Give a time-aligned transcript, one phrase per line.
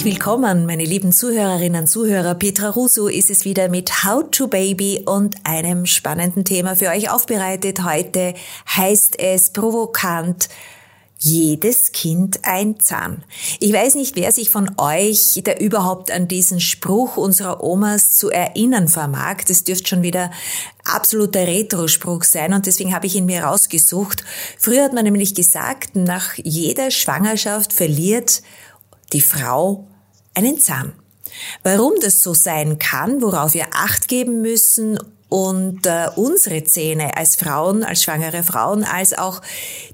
[0.00, 2.34] Herzlich willkommen, meine lieben Zuhörerinnen und Zuhörer.
[2.34, 7.10] Petra Russo ist es wieder mit How to Baby und einem spannenden Thema für euch
[7.10, 7.84] aufbereitet.
[7.84, 8.32] Heute
[8.74, 10.48] heißt es provokant
[11.18, 13.24] jedes Kind ein Zahn.
[13.58, 18.30] Ich weiß nicht, wer sich von euch da überhaupt an diesen Spruch unserer Omas zu
[18.30, 19.44] erinnern vermag.
[19.48, 20.30] Das dürfte schon wieder
[20.82, 24.24] absoluter Retro-Spruch sein und deswegen habe ich ihn mir rausgesucht.
[24.56, 28.40] Früher hat man nämlich gesagt, nach jeder Schwangerschaft verliert
[29.12, 29.89] die Frau
[30.40, 30.92] einen Zahn.
[31.62, 37.36] Warum das so sein kann, worauf wir Acht geben müssen und äh, unsere Zähne als
[37.36, 39.42] Frauen, als schwangere Frauen, als auch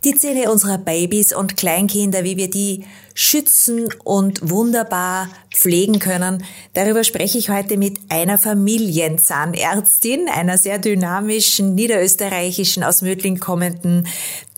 [0.05, 2.85] die Zähne unserer Babys und Kleinkinder, wie wir die
[3.17, 6.45] schützen und wunderbar pflegen können.
[6.75, 14.07] Darüber spreche ich heute mit einer Familienzahnärztin, einer sehr dynamischen niederösterreichischen aus Mödling kommenden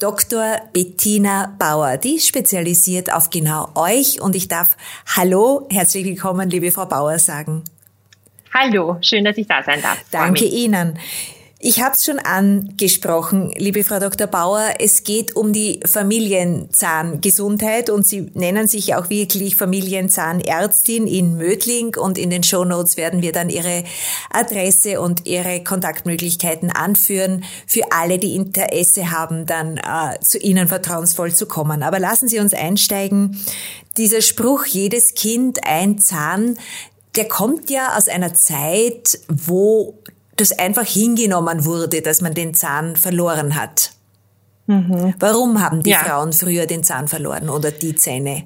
[0.01, 0.57] Dr.
[0.73, 1.99] Bettina Bauer.
[1.99, 4.77] Die spezialisiert auf genau euch und ich darf
[5.17, 7.63] Hallo, herzlich willkommen, liebe Frau Bauer sagen.
[8.53, 10.05] Hallo, schön, dass ich da sein darf.
[10.11, 10.99] Danke Ihnen.
[11.61, 14.29] Ich habe es schon angesprochen, liebe Frau Dr.
[14.29, 14.75] Bauer.
[14.79, 22.17] Es geht um die Familienzahngesundheit und Sie nennen sich auch wirklich Familienzahnärztin in Mödling und
[22.17, 23.83] in den Shownotes werden wir dann Ihre
[24.31, 31.35] Adresse und Ihre Kontaktmöglichkeiten anführen für alle, die Interesse haben, dann äh, zu Ihnen vertrauensvoll
[31.35, 31.83] zu kommen.
[31.83, 33.37] Aber lassen Sie uns einsteigen.
[33.97, 36.57] Dieser Spruch, jedes Kind ein Zahn,
[37.17, 39.99] der kommt ja aus einer Zeit, wo
[40.41, 43.93] das einfach hingenommen wurde, dass man den Zahn verloren hat.
[44.67, 45.15] Mhm.
[45.19, 45.99] Warum haben die ja.
[45.99, 48.45] Frauen früher den Zahn verloren oder die Zähne?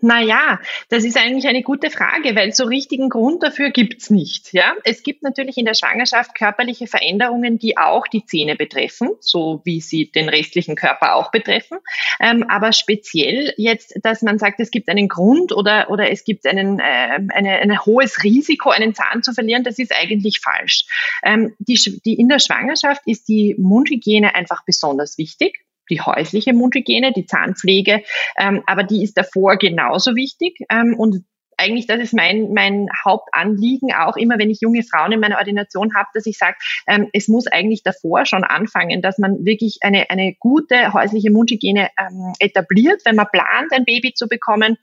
[0.00, 0.60] Naja,
[0.90, 4.52] das ist eigentlich eine gute Frage, weil so richtigen Grund dafür gibt's nicht.
[4.52, 4.74] Ja?
[4.84, 9.80] Es gibt natürlich in der Schwangerschaft körperliche Veränderungen, die auch die Zähne betreffen, so wie
[9.80, 11.78] sie den restlichen Körper auch betreffen.
[12.20, 16.46] Ähm, aber speziell jetzt, dass man sagt, es gibt einen Grund oder, oder es gibt
[16.46, 20.86] einen, äh, eine, ein hohes Risiko, einen Zahn zu verlieren, das ist eigentlich falsch.
[21.24, 27.12] Ähm, die, die, in der Schwangerschaft ist die Mundhygiene einfach besonders wichtig die häusliche Mundhygiene,
[27.12, 28.02] die Zahnpflege,
[28.38, 30.58] ähm, aber die ist davor genauso wichtig.
[30.70, 31.24] Ähm, und
[31.58, 35.94] eigentlich, das ist mein, mein Hauptanliegen, auch immer, wenn ich junge Frauen in meiner Ordination
[35.94, 36.56] habe, dass ich sage,
[36.86, 41.90] ähm, es muss eigentlich davor schon anfangen, dass man wirklich eine, eine gute häusliche Mundhygiene
[41.98, 44.78] ähm, etabliert, wenn man plant, ein Baby zu bekommen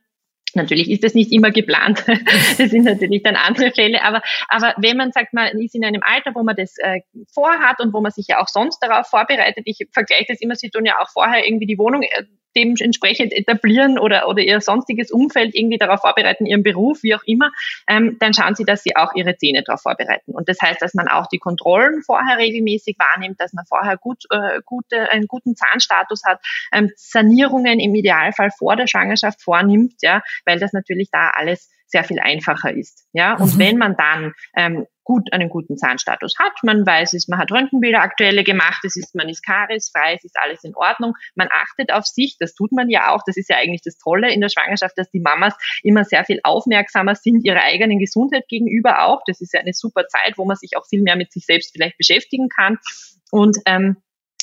[0.56, 2.04] Natürlich ist das nicht immer geplant.
[2.58, 4.02] Das sind natürlich dann andere Fälle.
[4.04, 7.02] Aber, aber wenn man sagt, man ist in einem Alter, wo man das äh,
[7.34, 10.70] vorhat und wo man sich ja auch sonst darauf vorbereitet, ich vergleiche das immer, Sie
[10.70, 12.24] tun ja auch vorher irgendwie die Wohnung äh,
[12.56, 17.52] dementsprechend etablieren oder, oder ihr sonstiges Umfeld irgendwie darauf vorbereiten, ihren Beruf, wie auch immer,
[17.88, 20.32] ähm, dann schauen Sie, dass Sie auch Ihre Zähne darauf vorbereiten.
[20.32, 24.24] Und das heißt, dass man auch die Kontrollen vorher regelmäßig wahrnimmt, dass man vorher gut,
[24.30, 26.40] äh, gute, einen guten Zahnstatus hat,
[26.72, 32.04] ähm, Sanierungen im Idealfall vor der Schwangerschaft vornimmt, ja, weil das natürlich da alles sehr
[32.04, 33.08] viel einfacher ist.
[33.14, 33.60] Ja, und mhm.
[33.60, 38.02] wenn man dann ähm, gut einen guten Zahnstatus hat, man weiß es, man hat Röntgenbilder
[38.02, 42.06] aktuelle gemacht, es ist, man ist kariesfrei, es ist alles in Ordnung, man achtet auf
[42.06, 44.98] sich, das tut man ja auch, das ist ja eigentlich das Tolle in der Schwangerschaft,
[44.98, 49.22] dass die Mamas immer sehr viel aufmerksamer sind ihrer eigenen Gesundheit gegenüber auch.
[49.28, 51.72] Das ist ja eine super Zeit, wo man sich auch viel mehr mit sich selbst
[51.72, 52.80] vielleicht beschäftigen kann.
[53.32, 53.98] Und ähm,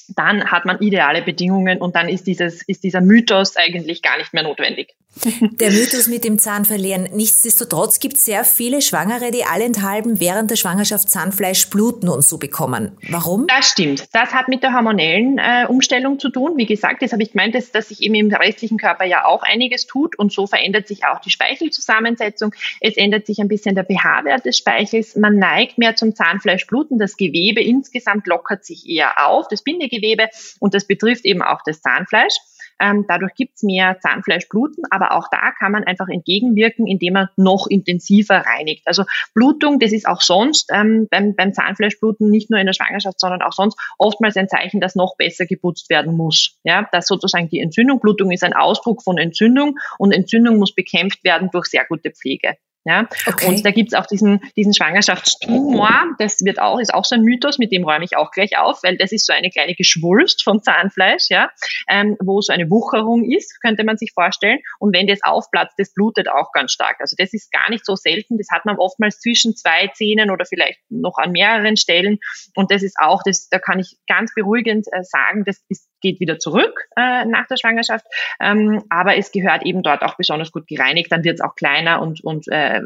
[0.09, 4.33] dann hat man ideale Bedingungen und dann ist dieses, ist dieser Mythos eigentlich gar nicht
[4.33, 4.95] mehr notwendig.
[5.15, 7.09] Der Mythos mit dem Zahnverlieren.
[7.12, 12.39] Nichtsdestotrotz gibt es sehr viele Schwangere, die allenthalben während der Schwangerschaft Zahnfleisch bluten und so
[12.39, 12.97] bekommen.
[13.11, 13.47] Warum?
[13.47, 14.09] Das stimmt.
[14.12, 16.56] Das hat mit der hormonellen äh, Umstellung zu tun.
[16.56, 19.43] Wie gesagt, das habe ich gemeint, dass, dass sich eben im restlichen Körper ja auch
[19.43, 22.55] einiges tut und so verändert sich auch die Speichelzusammensetzung.
[22.81, 25.15] Es ändert sich ein bisschen der pH-Wert des Speichels.
[25.17, 26.99] Man neigt mehr zum Zahnfleischbluten.
[26.99, 30.28] Das Gewebe insgesamt lockert sich eher auf, das Bindegewebe
[30.59, 32.34] und das betrifft eben auch das Zahnfleisch.
[32.82, 37.69] Ähm, dadurch gibt's mehr Zahnfleischbluten, aber auch da kann man einfach entgegenwirken, indem man noch
[37.69, 38.82] intensiver reinigt.
[38.87, 39.04] Also
[39.34, 43.42] Blutung, das ist auch sonst ähm, beim, beim Zahnfleischbluten nicht nur in der Schwangerschaft, sondern
[43.42, 46.59] auch sonst oftmals ein Zeichen, dass noch besser geputzt werden muss.
[46.65, 51.22] Ja, dass sozusagen die Entzündung, Blutung ist ein Ausdruck von Entzündung und Entzündung muss bekämpft
[51.22, 52.57] werden durch sehr gute Pflege.
[52.84, 53.09] Ja?
[53.27, 53.47] Okay.
[53.47, 57.59] Und da gibt's auch diesen, diesen Schwangerschaftstumor, das wird auch, ist auch so ein Mythos,
[57.59, 60.63] mit dem räume ich auch gleich auf, weil das ist so eine kleine Geschwulst vom
[60.63, 61.51] Zahnfleisch, ja,
[61.89, 64.59] ähm, wo so eine Wucherung ist, könnte man sich vorstellen.
[64.79, 66.97] Und wenn das aufplatzt, das blutet auch ganz stark.
[67.01, 70.45] Also das ist gar nicht so selten, das hat man oftmals zwischen zwei Zähnen oder
[70.45, 72.19] vielleicht noch an mehreren Stellen.
[72.57, 76.21] Und das ist auch, das, da kann ich ganz beruhigend äh, sagen, das ist geht
[76.21, 78.04] wieder zurück äh, nach der Schwangerschaft,
[78.41, 82.03] ähm, aber es gehört eben dort auch besonders gut gereinigt, dann wird es auch kleiner
[82.03, 82.81] und, und äh,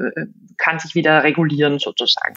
[0.56, 2.34] kann sich wieder regulieren sozusagen.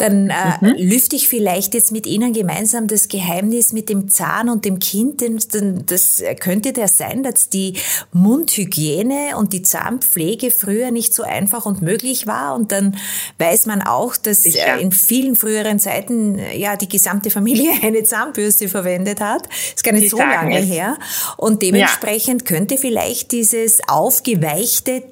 [0.00, 0.74] Dann äh, mhm.
[0.78, 5.20] lüfte ich vielleicht jetzt mit Ihnen gemeinsam das Geheimnis mit dem Zahn und dem Kind.
[5.20, 5.38] Denn
[5.84, 7.74] das könnte der sein, dass die
[8.12, 12.54] Mundhygiene und die Zahnpflege früher nicht so einfach und möglich war.
[12.54, 12.96] Und dann
[13.36, 14.78] weiß man auch, dass Sicher.
[14.78, 19.48] in vielen früheren Zeiten ja die gesamte Familie eine Zahnbürste verwendet hat.
[19.48, 20.66] Das ist gar nicht Sie so lange es.
[20.66, 20.96] her.
[21.36, 22.56] Und dementsprechend ja.
[22.56, 25.02] könnte vielleicht dieses aufgeweichte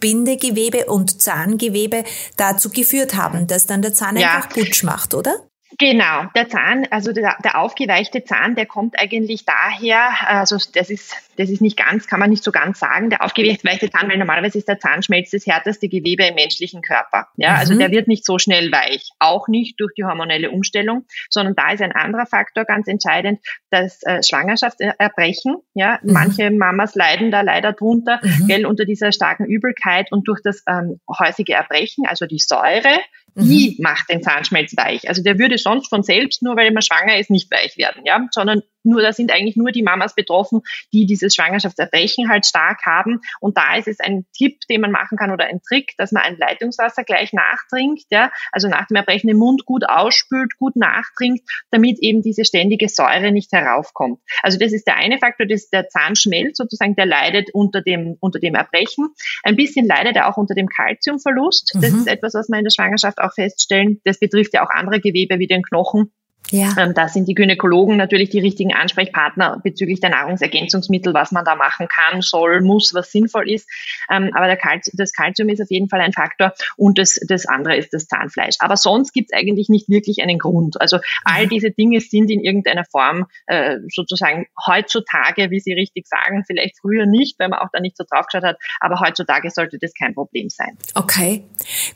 [0.00, 2.04] Bindegewebe und Zahngewebe
[2.36, 4.36] dazu geführt haben, dass dann der Zahn ja.
[4.36, 5.47] einfach putsch macht, oder?
[5.78, 11.14] Genau, der Zahn, also der, der aufgeweichte Zahn, der kommt eigentlich daher, also das ist,
[11.36, 14.58] das ist nicht ganz, kann man nicht so ganz sagen, der aufgeweichte Zahn, weil normalerweise
[14.58, 17.28] ist der Zahnschmelz das härteste Gewebe im menschlichen Körper.
[17.36, 17.78] Ja, also mhm.
[17.78, 21.80] der wird nicht so schnell weich, auch nicht durch die hormonelle Umstellung, sondern da ist
[21.80, 23.38] ein anderer Faktor ganz entscheidend,
[23.70, 25.58] das äh, Schwangerschaftserbrechen.
[25.74, 26.12] Ja, mhm.
[26.12, 28.48] manche Mamas leiden da leider drunter, mhm.
[28.48, 32.98] gell, unter dieser starken Übelkeit und durch das ähm, häufige Erbrechen, also die Säure,
[33.38, 33.82] die mhm.
[33.82, 35.08] macht den Zahnschmelz weich.
[35.08, 38.26] Also der würde sonst von selbst, nur weil man schwanger ist, nicht weich werden, ja,
[38.30, 40.62] sondern nur, da sind eigentlich nur die Mamas betroffen,
[40.92, 43.20] die dieses Schwangerschaftserbrechen halt stark haben.
[43.40, 46.22] Und da ist es ein Tipp, den man machen kann oder ein Trick, dass man
[46.22, 51.48] ein Leitungswasser gleich nachtrinkt, ja, also nach dem Erbrechen den Mund gut ausspült, gut nachtrinkt,
[51.70, 54.20] damit eben diese ständige Säure nicht heraufkommt.
[54.42, 58.16] Also das ist der eine Faktor, das ist der Zahnschmelz sozusagen, der leidet unter dem,
[58.20, 59.08] unter dem Erbrechen.
[59.42, 61.72] Ein bisschen leidet er auch unter dem Kalziumverlust.
[61.74, 62.00] Das mhm.
[62.00, 64.00] ist etwas, was man in der Schwangerschaft auch feststellen.
[64.04, 66.12] Das betrifft ja auch andere Gewebe wie den Knochen.
[66.50, 66.74] Ja.
[66.78, 71.54] Ähm, da sind die Gynäkologen natürlich die richtigen Ansprechpartner bezüglich der Nahrungsergänzungsmittel, was man da
[71.54, 73.68] machen kann, soll, muss, was sinnvoll ist.
[74.10, 77.76] Ähm, aber Kalzi das Kalzium ist auf jeden Fall ein Faktor und das, das andere
[77.76, 78.56] ist das Zahnfleisch.
[78.60, 80.80] Aber sonst gibt es eigentlich nicht wirklich einen Grund.
[80.80, 81.50] Also all mhm.
[81.50, 87.06] diese Dinge sind in irgendeiner Form äh, sozusagen heutzutage, wie Sie richtig sagen, vielleicht früher
[87.06, 90.14] nicht, weil man auch da nicht so drauf geschaut hat, aber heutzutage sollte das kein
[90.14, 90.78] Problem sein.
[90.94, 91.44] Okay,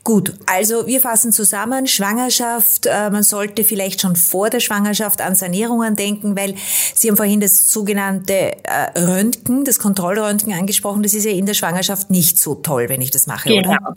[0.04, 0.34] gut.
[0.46, 5.96] Also wir fassen zusammen, Schwangerschaft, äh, man sollte vielleicht schon vor der Schwangerschaft an Sanierungen
[5.96, 6.54] denken, weil
[6.94, 11.02] Sie haben vorhin das sogenannte äh, Röntgen, das Kontrollröntgen angesprochen.
[11.02, 13.70] Das ist ja in der Schwangerschaft nicht so toll, wenn ich das mache, genau.
[13.70, 13.96] oder?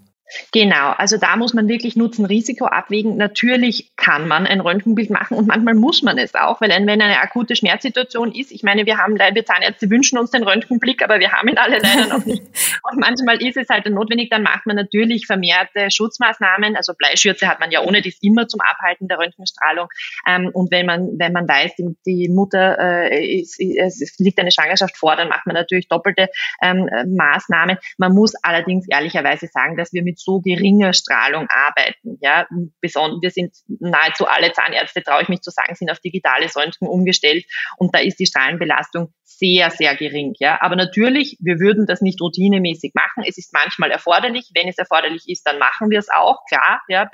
[0.51, 3.15] Genau, also da muss man wirklich Nutzen-Risiko abwägen.
[3.15, 7.19] Natürlich kann man ein Röntgenbild machen und manchmal muss man es auch, weil wenn eine
[7.21, 11.31] akute Schmerzsituation ist, ich meine, wir haben wir Zahnärzte wünschen uns den Röntgenblick, aber wir
[11.31, 12.43] haben ihn alle leider noch nicht.
[12.83, 16.75] Und manchmal ist es halt notwendig, dann macht man natürlich vermehrte Schutzmaßnahmen.
[16.75, 19.87] Also Bleischürze hat man ja ohne dies immer zum Abhalten der Röntgenstrahlung.
[20.27, 21.73] Ähm, und wenn man, wenn man weiß,
[22.05, 22.77] die, Mutter,
[23.09, 26.29] äh, ist, es liegt eine Schwangerschaft vor, dann macht man natürlich doppelte
[26.61, 27.77] ähm, Maßnahmen.
[27.97, 32.19] Man muss allerdings ehrlicherweise sagen, dass wir mit so geringer Strahlung arbeiten.
[32.21, 32.47] Ja,
[32.81, 33.55] besonders, wir sind
[33.95, 37.45] nahezu alle Zahnärzte, traue ich mich zu sagen, sind auf digitales Röntgen umgestellt
[37.77, 40.33] und da ist die Strahlenbelastung sehr, sehr gering.
[40.39, 43.23] Ja, aber natürlich, wir würden das nicht routinemäßig machen.
[43.27, 44.51] Es ist manchmal erforderlich.
[44.53, 46.45] Wenn es erforderlich ist, dann machen wir es auch.
[46.47, 47.09] Klar, ja,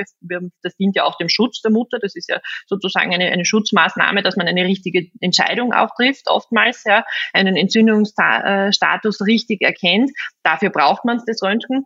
[0.61, 1.99] das dient ja auch dem Schutz der Mutter.
[1.99, 6.83] Das ist ja sozusagen eine, eine Schutzmaßnahme, dass man eine richtige Entscheidung auch trifft, oftmals,
[6.85, 10.11] ja, einen Entzündungsstatus richtig erkennt.
[10.43, 11.85] Dafür braucht man das Röntgen.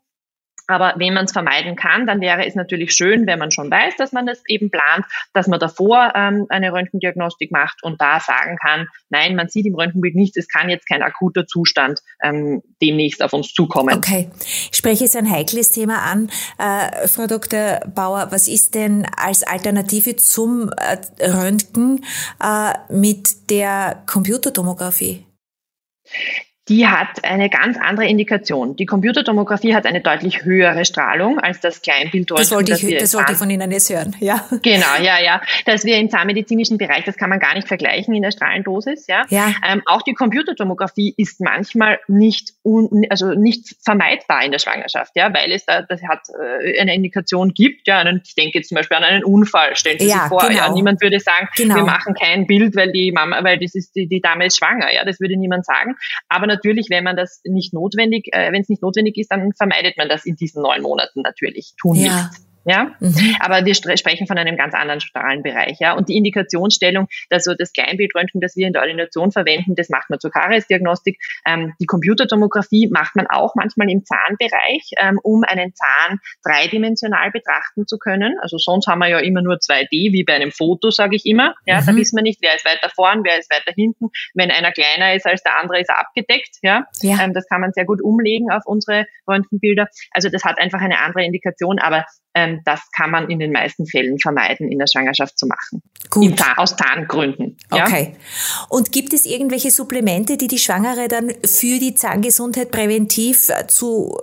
[0.68, 3.96] Aber wenn man es vermeiden kann, dann wäre es natürlich schön, wenn man schon weiß,
[3.98, 8.58] dass man das eben plant, dass man davor ähm, eine Röntgendiagnostik macht und da sagen
[8.58, 13.22] kann, nein, man sieht im Röntgenbild nichts, es kann jetzt kein akuter Zustand ähm, demnächst
[13.22, 13.96] auf uns zukommen.
[13.96, 14.30] Okay,
[14.72, 16.30] ich spreche jetzt ein heikles Thema an.
[16.58, 17.82] Äh, Frau Dr.
[17.94, 22.06] Bauer, was ist denn als Alternative zum äh, Röntgen
[22.42, 25.26] äh, mit der Computertomographie?
[26.68, 28.76] Die hat eine ganz andere Indikation.
[28.76, 32.38] Die Computertomographie hat eine deutlich höhere Strahlung als das Kleinbildröntgen.
[32.38, 34.44] Das wollte ich, das wollte ich von Ihnen jetzt hören, ja.
[34.64, 35.42] Genau, ja, ja.
[35.66, 39.26] Dass wir im zahnmedizinischen Bereich, das kann man gar nicht vergleichen in der Strahlendosis, ja.
[39.30, 39.54] ja.
[39.68, 45.32] Ähm, auch die Computertomographie ist manchmal nicht, un, also nicht vermeidbar in der Schwangerschaft, ja,
[45.34, 46.22] weil es da, das hat
[46.64, 48.04] äh, eine Indikation gibt, ja.
[48.24, 50.56] ich denke jetzt zum Beispiel an einen Unfall, stellen Sie ja, sich vor, genau.
[50.56, 50.74] ja.
[50.74, 51.76] Niemand würde sagen, genau.
[51.76, 54.92] wir machen kein Bild, weil die Mama, weil das ist, die, die Dame ist schwanger,
[54.92, 55.06] ja.
[55.06, 55.96] Das würde niemand sagen.
[56.28, 59.98] Aber natürlich, wenn man das nicht notwendig, äh, wenn es nicht notwendig ist, dann vermeidet
[59.98, 62.30] man das in diesen neun Monaten natürlich tun ja.
[62.30, 62.45] nicht.
[62.66, 63.36] Ja, mhm.
[63.40, 65.78] aber wir sprechen von einem ganz anderen Strahlenbereich.
[65.80, 70.10] Ja, und die Indikationsstellung, also das Kleinbildröntgen, das wir in der Ordination verwenden, das macht
[70.10, 71.20] man zur Kariesdiagnostik.
[71.46, 77.86] Ähm, die Computertomographie macht man auch manchmal im Zahnbereich, ähm, um einen Zahn dreidimensional betrachten
[77.86, 78.36] zu können.
[78.42, 81.54] Also sonst haben wir ja immer nur 2D, wie bei einem Foto, sage ich immer.
[81.68, 81.86] Ja, mhm.
[81.86, 84.08] da wissen wir nicht, wer ist weiter vorn, wer ist weiter hinten.
[84.34, 86.58] Wenn einer kleiner ist als der andere, ist er abgedeckt.
[86.64, 87.22] Ja, ja.
[87.22, 89.88] Ähm, das kann man sehr gut umlegen auf unsere Röntgenbilder.
[90.10, 93.88] Also das hat einfach eine andere Indikation, aber ähm, das kann man in den meisten
[93.88, 95.82] Fällen vermeiden, in der Schwangerschaft zu machen.
[96.10, 96.38] Gut.
[96.38, 97.58] Zahn, aus Zahngründen.
[97.74, 97.86] Ja?
[97.86, 98.16] Okay.
[98.70, 104.18] Und gibt es irgendwelche Supplemente, die die Schwangere dann für die Zahngesundheit präventiv äh, zu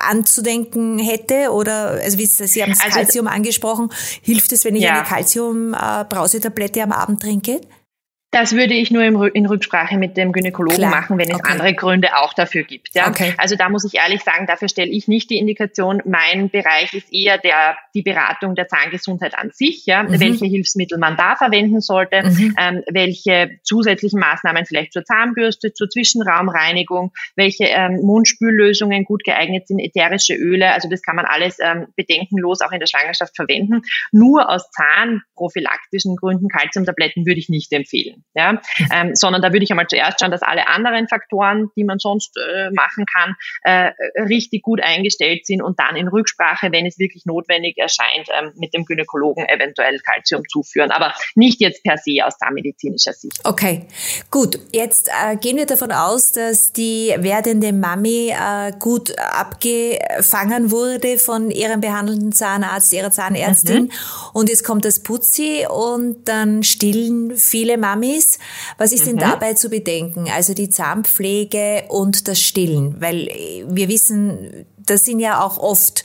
[0.00, 1.50] anzudenken hätte?
[1.50, 3.90] Oder also wie Sie haben das also, Calcium angesprochen.
[4.22, 4.98] Hilft es, wenn ich ja.
[4.98, 7.60] eine Calcium-Brausetablette am Abend trinke?
[8.32, 9.02] Das würde ich nur
[9.34, 10.90] in Rücksprache mit dem Gynäkologen Klar.
[10.90, 11.52] machen, wenn es okay.
[11.52, 12.94] andere Gründe auch dafür gibt.
[12.94, 13.08] Ja?
[13.08, 13.34] Okay.
[13.38, 16.00] Also da muss ich ehrlich sagen, dafür stelle ich nicht die Indikation.
[16.04, 20.04] Mein Bereich ist eher der, die Beratung der Zahngesundheit an sich, ja?
[20.04, 20.20] Mhm.
[20.20, 22.54] welche Hilfsmittel man da verwenden sollte, mhm.
[22.56, 29.80] ähm, welche zusätzlichen Maßnahmen vielleicht zur Zahnbürste, zur Zwischenraumreinigung, welche ähm, Mundspüllösungen gut geeignet sind,
[29.80, 30.72] ätherische Öle.
[30.72, 33.82] Also das kann man alles ähm, bedenkenlos auch in der Schwangerschaft verwenden.
[34.12, 38.60] Nur aus zahnprophylaktischen Gründen Kalziumtabletten würde ich nicht empfehlen ja,
[38.92, 42.36] ähm, sondern da würde ich einmal zuerst schauen, dass alle anderen Faktoren, die man sonst
[42.36, 47.26] äh, machen kann, äh, richtig gut eingestellt sind und dann in Rücksprache, wenn es wirklich
[47.26, 52.36] notwendig erscheint, ähm, mit dem Gynäkologen eventuell Kalzium zuführen, aber nicht jetzt per se aus
[52.38, 53.40] zahnmedizinischer Sicht.
[53.44, 53.86] Okay,
[54.30, 54.58] gut.
[54.72, 61.50] Jetzt äh, gehen wir davon aus, dass die werdende Mami äh, gut abgefangen wurde von
[61.50, 63.90] ihrem behandelnden Zahnarzt, ihrer Zahnärztin mhm.
[64.32, 68.38] und jetzt kommt das Putzi und dann stillen viele Mami ist.
[68.78, 69.10] Was ist mhm.
[69.10, 70.28] denn dabei zu bedenken?
[70.34, 73.28] Also die Zahnpflege und das Stillen, weil
[73.68, 76.04] wir wissen, das sind ja auch oft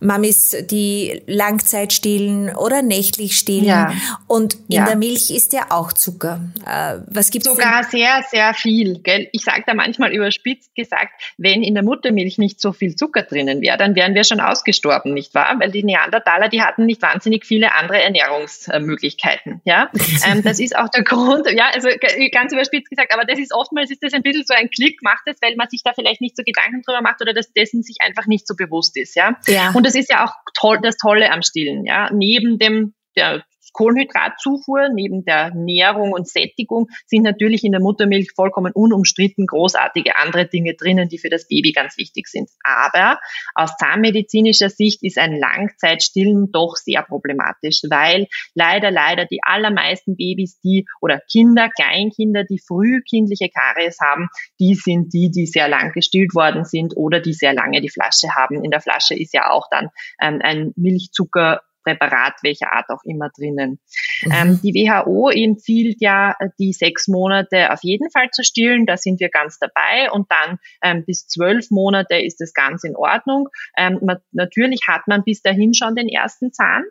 [0.00, 3.64] Mamis, die Langzeit stillen oder nächtlich stillen.
[3.64, 3.92] Ja.
[4.26, 4.86] Und in ja.
[4.86, 6.40] der Milch ist ja auch Zucker.
[6.66, 7.90] Äh, was gibt's Sogar denn?
[7.90, 9.00] sehr, sehr viel.
[9.02, 9.28] Gell?
[9.32, 13.62] Ich sage da manchmal überspitzt gesagt, wenn in der Muttermilch nicht so viel Zucker drinnen
[13.62, 15.56] wäre, dann wären wir schon ausgestorben, nicht wahr?
[15.58, 19.62] Weil die Neandertaler, die hatten nicht wahnsinnig viele andere Ernährungsmöglichkeiten.
[19.64, 19.90] Ja,
[20.30, 21.45] ähm, das ist auch der Grund.
[21.50, 21.88] Ja, also
[22.32, 25.22] ganz überspitzt gesagt, aber das ist oftmals ist das ein bisschen so ein Klick, macht
[25.26, 27.96] es, weil man sich da vielleicht nicht so Gedanken drüber macht oder dass dessen sich
[28.00, 29.36] einfach einfach nicht so bewusst ist, ja.
[29.46, 29.70] ja.
[29.72, 32.10] Und das ist ja auch toll, das Tolle am Stillen, ja.
[32.12, 33.44] Neben dem, der
[33.76, 40.46] Kohlenhydratzufuhr neben der Nährung und Sättigung sind natürlich in der Muttermilch vollkommen unumstritten großartige andere
[40.46, 42.48] Dinge drinnen, die für das Baby ganz wichtig sind.
[42.64, 43.18] Aber
[43.54, 50.58] aus zahnmedizinischer Sicht ist ein Langzeitstillen doch sehr problematisch, weil leider, leider die allermeisten Babys,
[50.60, 54.28] die oder Kinder, Kleinkinder, die frühkindliche Karies haben,
[54.58, 58.34] die sind die, die sehr lang gestillt worden sind oder die sehr lange die Flasche
[58.34, 58.64] haben.
[58.64, 59.90] In der Flasche ist ja auch dann
[60.20, 63.78] ähm, ein Milchzucker Präparat welcher Art auch immer drinnen.
[64.22, 64.32] Mhm.
[64.32, 68.86] Ähm, die WHO empfiehlt ja, die sechs Monate auf jeden Fall zu stillen.
[68.86, 70.10] Da sind wir ganz dabei.
[70.10, 73.48] Und dann ähm, bis zwölf Monate ist das ganz in Ordnung.
[73.78, 76.82] Ähm, man, natürlich hat man bis dahin schon den ersten Zahn.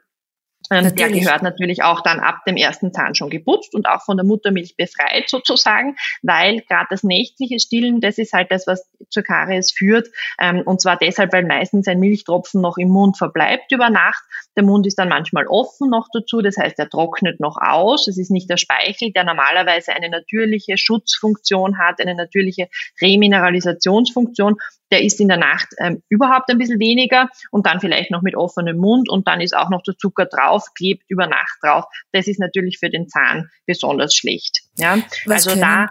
[0.72, 4.17] Ähm, der gehört natürlich auch dann ab dem ersten Zahn schon geputzt und auch von
[4.17, 9.24] der Muttermilch befreit sozusagen, weil gerade das nächtliche Stillen, das ist halt das, was zur
[9.24, 10.07] Karies führt.
[10.39, 14.24] Ähm, und zwar deshalb, weil meistens ein Milchtropfen noch im Mund verbleibt über Nacht.
[14.55, 18.07] Der Mund ist dann manchmal offen noch dazu, das heißt, er trocknet noch aus.
[18.07, 22.69] Es ist nicht der Speichel, der normalerweise eine natürliche Schutzfunktion hat, eine natürliche
[23.01, 24.55] Remineralisationsfunktion
[24.92, 28.36] der ist in der Nacht ähm, überhaupt ein bisschen weniger und dann vielleicht noch mit
[28.36, 31.86] offenem Mund und dann ist auch noch der Zucker drauf, klebt über Nacht drauf.
[32.12, 34.62] Das ist natürlich für den Zahn besonders schlecht.
[34.77, 35.89] Ja, Was also können, da.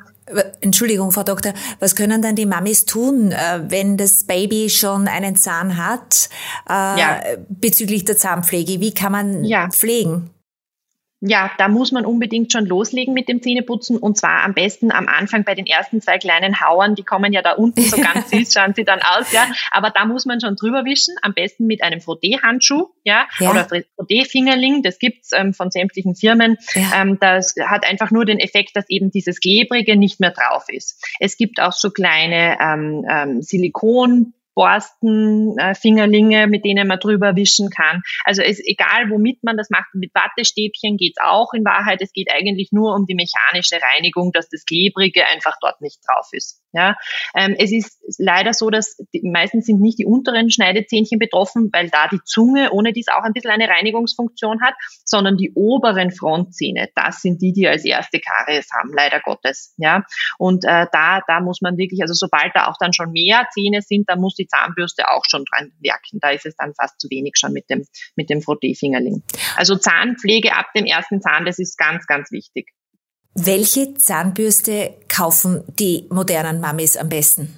[0.60, 5.36] Entschuldigung, Frau Doktor, was können dann die Mamis tun, äh, wenn das Baby schon einen
[5.36, 6.30] Zahn hat,
[6.68, 7.22] äh, ja.
[7.48, 8.80] bezüglich der Zahnpflege?
[8.80, 9.68] Wie kann man ja.
[9.70, 10.30] pflegen?
[11.26, 15.08] Ja, da muss man unbedingt schon loslegen mit dem Zähneputzen und zwar am besten am
[15.08, 18.52] Anfang bei den ersten zwei kleinen Hauern, die kommen ja da unten so ganz süß,
[18.52, 21.82] schauen sie dann aus, ja, aber da muss man schon drüber wischen, am besten mit
[21.82, 27.00] einem Frotté-Handschuh, ja, ja, oder Frotté-Fingerling, das gibt's ähm, von sämtlichen Firmen, ja.
[27.00, 31.02] ähm, das hat einfach nur den Effekt, dass eben dieses Klebrige nicht mehr drauf ist.
[31.20, 37.36] Es gibt auch so kleine ähm, ähm, Silikon Borsten, äh, Fingerlinge, mit denen man drüber
[37.36, 38.02] wischen kann.
[38.24, 42.00] Also es egal, womit man das macht, mit Wattestäbchen geht's auch in Wahrheit.
[42.00, 46.28] Es geht eigentlich nur um die mechanische Reinigung, dass das Klebrige einfach dort nicht drauf
[46.32, 46.63] ist.
[46.74, 46.96] Ja,
[47.36, 51.88] ähm, es ist leider so, dass die, meistens sind nicht die unteren Schneidezähnchen betroffen, weil
[51.88, 56.88] da die Zunge ohne dies auch ein bisschen eine Reinigungsfunktion hat, sondern die oberen Frontzähne.
[56.96, 59.74] Das sind die, die als erste Karies haben, leider Gottes.
[59.76, 60.02] Ja,
[60.36, 63.80] und äh, da da muss man wirklich, also sobald da auch dann schon mehr Zähne
[63.80, 66.18] sind, da muss die Zahnbürste auch schon dran werken.
[66.20, 67.84] Da ist es dann fast zu wenig schon mit dem
[68.16, 69.22] mit dem Frotté-Fingerling.
[69.56, 72.72] Also Zahnpflege ab dem ersten Zahn, das ist ganz ganz wichtig.
[73.34, 77.54] Welche Zahnbürste kaufen die modernen Mamis am besten?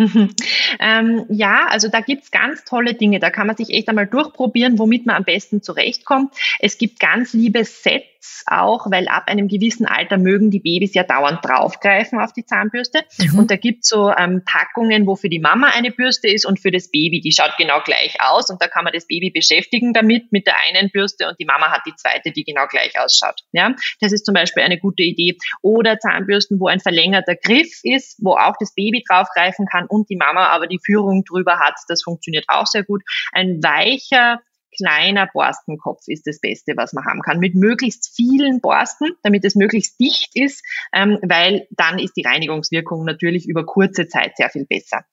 [0.80, 3.20] ähm, ja, also da gibt's ganz tolle Dinge.
[3.20, 6.34] Da kann man sich echt einmal durchprobieren, womit man am besten zurechtkommt.
[6.58, 10.94] Es gibt ganz liebe Sets Pads auch, weil ab einem gewissen Alter mögen die Babys
[10.94, 13.02] ja dauernd draufgreifen auf die Zahnbürste.
[13.18, 13.38] Mhm.
[13.38, 16.70] Und da gibt's so ähm, Packungen, wo für die Mama eine Bürste ist und für
[16.70, 17.20] das Baby.
[17.20, 20.54] Die schaut genau gleich aus und da kann man das Baby beschäftigen damit mit der
[20.68, 23.40] einen Bürste und die Mama hat die zweite, die genau gleich ausschaut.
[23.52, 25.36] Ja, das ist zum Beispiel eine gute Idee.
[25.62, 30.16] Oder Zahnbürsten, wo ein verlängerter Griff ist, wo auch das Baby draufgreifen kann und die
[30.16, 31.74] Mama aber die Führung drüber hat.
[31.88, 33.02] Das funktioniert auch sehr gut.
[33.32, 34.40] Ein weicher
[34.76, 37.38] kleiner Borstenkopf ist das Beste, was man haben kann.
[37.38, 43.04] Mit möglichst vielen Borsten, damit es möglichst dicht ist, ähm, weil dann ist die Reinigungswirkung
[43.04, 45.04] natürlich über kurze Zeit sehr viel besser.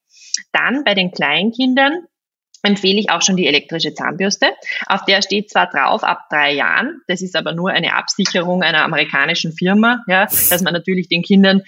[0.52, 2.04] Dann bei den Kleinkindern
[2.62, 4.48] empfehle ich auch schon die elektrische Zahnbürste.
[4.86, 8.84] Auf der steht zwar drauf ab drei Jahren, das ist aber nur eine Absicherung einer
[8.84, 11.62] amerikanischen Firma, ja, dass man natürlich den Kindern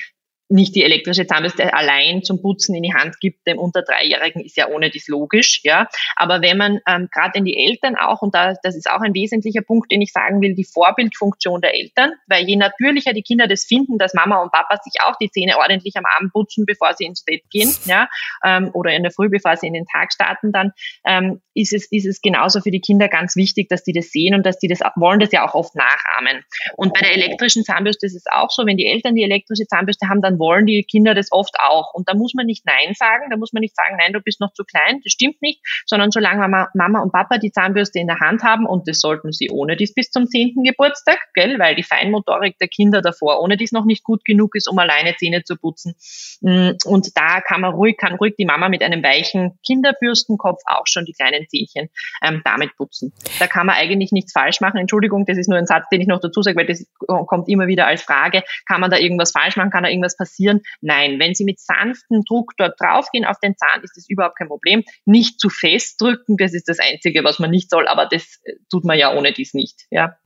[0.51, 4.57] nicht die elektrische Zahnbürste allein zum Putzen in die Hand gibt, dem unter Dreijährigen ist
[4.57, 5.89] ja ohne dies logisch, ja.
[6.17, 9.15] Aber wenn man ähm, gerade in die Eltern auch, und da, das ist auch ein
[9.15, 13.47] wesentlicher Punkt, den ich sagen will, die Vorbildfunktion der Eltern, weil je natürlicher die Kinder
[13.47, 16.95] das finden, dass Mama und Papa sich auch die Zähne ordentlich am Abend putzen, bevor
[16.95, 18.09] sie ins Bett gehen, ja,
[18.45, 20.73] ähm, oder in der Früh, bevor sie in den Tag starten, dann
[21.05, 24.35] ähm, ist es ist es genauso für die Kinder ganz wichtig, dass die das sehen
[24.35, 26.45] und dass die das wollen das ja auch oft nachahmen.
[26.77, 30.09] Und bei der elektrischen Zahnbürste ist es auch so, wenn die Eltern die elektrische Zahnbürste
[30.09, 31.93] haben, dann wollen die Kinder das oft auch.
[31.95, 34.41] Und da muss man nicht Nein sagen, da muss man nicht sagen, nein, du bist
[34.41, 38.07] noch zu klein, das stimmt nicht, sondern solange Mama, Mama und Papa die Zahnbürste in
[38.07, 41.75] der Hand haben, und das sollten sie ohne dies bis zum zehnten Geburtstag, gell, weil
[41.75, 45.43] die Feinmotorik der Kinder davor ohne dies noch nicht gut genug ist, um alleine Zähne
[45.45, 45.95] zu putzen.
[46.41, 50.87] Mm, und da kann man ruhig, kann ruhig die Mama mit einem weichen Kinderbürstenkopf auch
[50.87, 51.89] schon die kleinen Zähnchen
[52.23, 53.13] ähm, damit putzen.
[53.39, 54.79] Da kann man eigentlich nichts falsch machen.
[54.79, 56.87] Entschuldigung, das ist nur ein Satz, den ich noch dazu sage, weil das
[57.27, 58.43] kommt immer wieder als Frage.
[58.67, 59.71] Kann man da irgendwas falsch machen?
[59.71, 60.61] Kann da irgendwas passieren?
[60.81, 64.49] Nein, wenn Sie mit sanftem Druck dort draufgehen auf den Zahn, ist das überhaupt kein
[64.49, 64.85] Problem.
[65.05, 68.55] Nicht zu fest drücken, das ist das Einzige, was man nicht soll, aber das äh,
[68.71, 70.17] tut man ja ohne dies nicht, ja.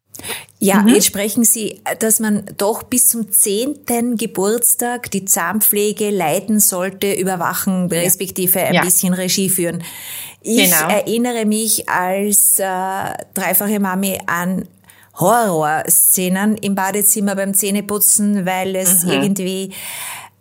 [0.58, 0.88] Ja, mhm.
[0.88, 7.88] jetzt sprechen Sie, dass man doch bis zum zehnten Geburtstag die Zahnpflege leiten sollte, überwachen,
[7.88, 8.82] respektive ein ja.
[8.82, 9.82] bisschen Regie führen.
[10.40, 10.88] Ich genau.
[10.88, 12.64] erinnere mich als äh,
[13.34, 14.68] dreifache Mami an
[15.14, 19.10] Horrorszenen im Badezimmer beim Zähneputzen, weil es mhm.
[19.10, 19.70] irgendwie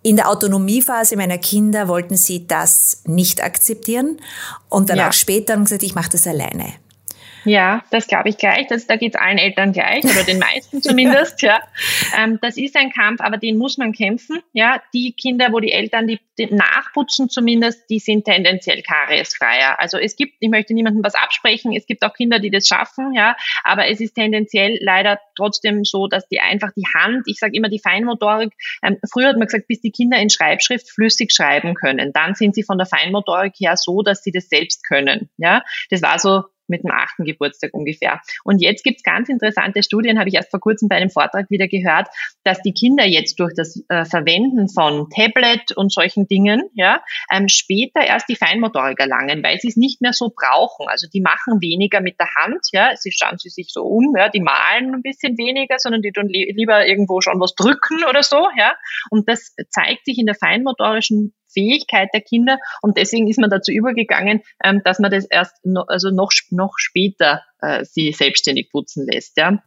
[0.02, 4.20] in der Autonomiephase meiner Kinder wollten sie das nicht akzeptieren
[4.70, 5.10] und dann ja.
[5.10, 6.74] auch später haben gesagt, ich mache das alleine.
[7.46, 8.68] Ja, das glaube ich gleich.
[8.68, 11.42] Das, da geht es allen Eltern gleich oder den meisten zumindest.
[11.42, 11.62] ja,
[12.18, 14.40] ähm, das ist ein Kampf, aber den muss man kämpfen.
[14.54, 19.80] Ja, die Kinder, wo die Eltern die, die nachputzen zumindest, die sind tendenziell kariesfreier.
[19.80, 21.74] Also es gibt, ich möchte niemandem was absprechen.
[21.76, 23.14] Es gibt auch Kinder, die das schaffen.
[23.14, 27.56] Ja, aber es ist tendenziell leider trotzdem so, dass die einfach die Hand, ich sage
[27.56, 28.54] immer die Feinmotorik.
[28.82, 32.56] Ähm, früher hat man gesagt, bis die Kinder in Schreibschrift flüssig schreiben können, dann sind
[32.56, 35.30] sie von der Feinmotorik her so, dass sie das selbst können.
[35.38, 38.22] Ja, das war so mit dem achten Geburtstag ungefähr.
[38.44, 41.68] Und jetzt gibt's ganz interessante Studien, habe ich erst vor kurzem bei einem Vortrag wieder
[41.68, 42.08] gehört,
[42.44, 47.48] dass die Kinder jetzt durch das äh, Verwenden von Tablet und solchen Dingen ja, ähm,
[47.48, 50.88] später erst die Feinmotorik erlangen, weil sie es nicht mehr so brauchen.
[50.88, 54.30] Also die machen weniger mit der Hand, ja, sie schauen sie sich so um, ja,
[54.30, 58.24] die malen ein bisschen weniger, sondern die tun li lieber irgendwo schon was drücken oder
[58.24, 58.76] so, ja.
[59.10, 63.72] Und das zeigt sich in der feinmotorischen Fähigkeit der Kinder und deswegen ist man dazu
[63.72, 69.06] übergegangen, ähm, dass man das erst no, also noch, noch später äh, sie selbstständig putzen
[69.06, 69.38] lässt.
[69.38, 69.62] Ja.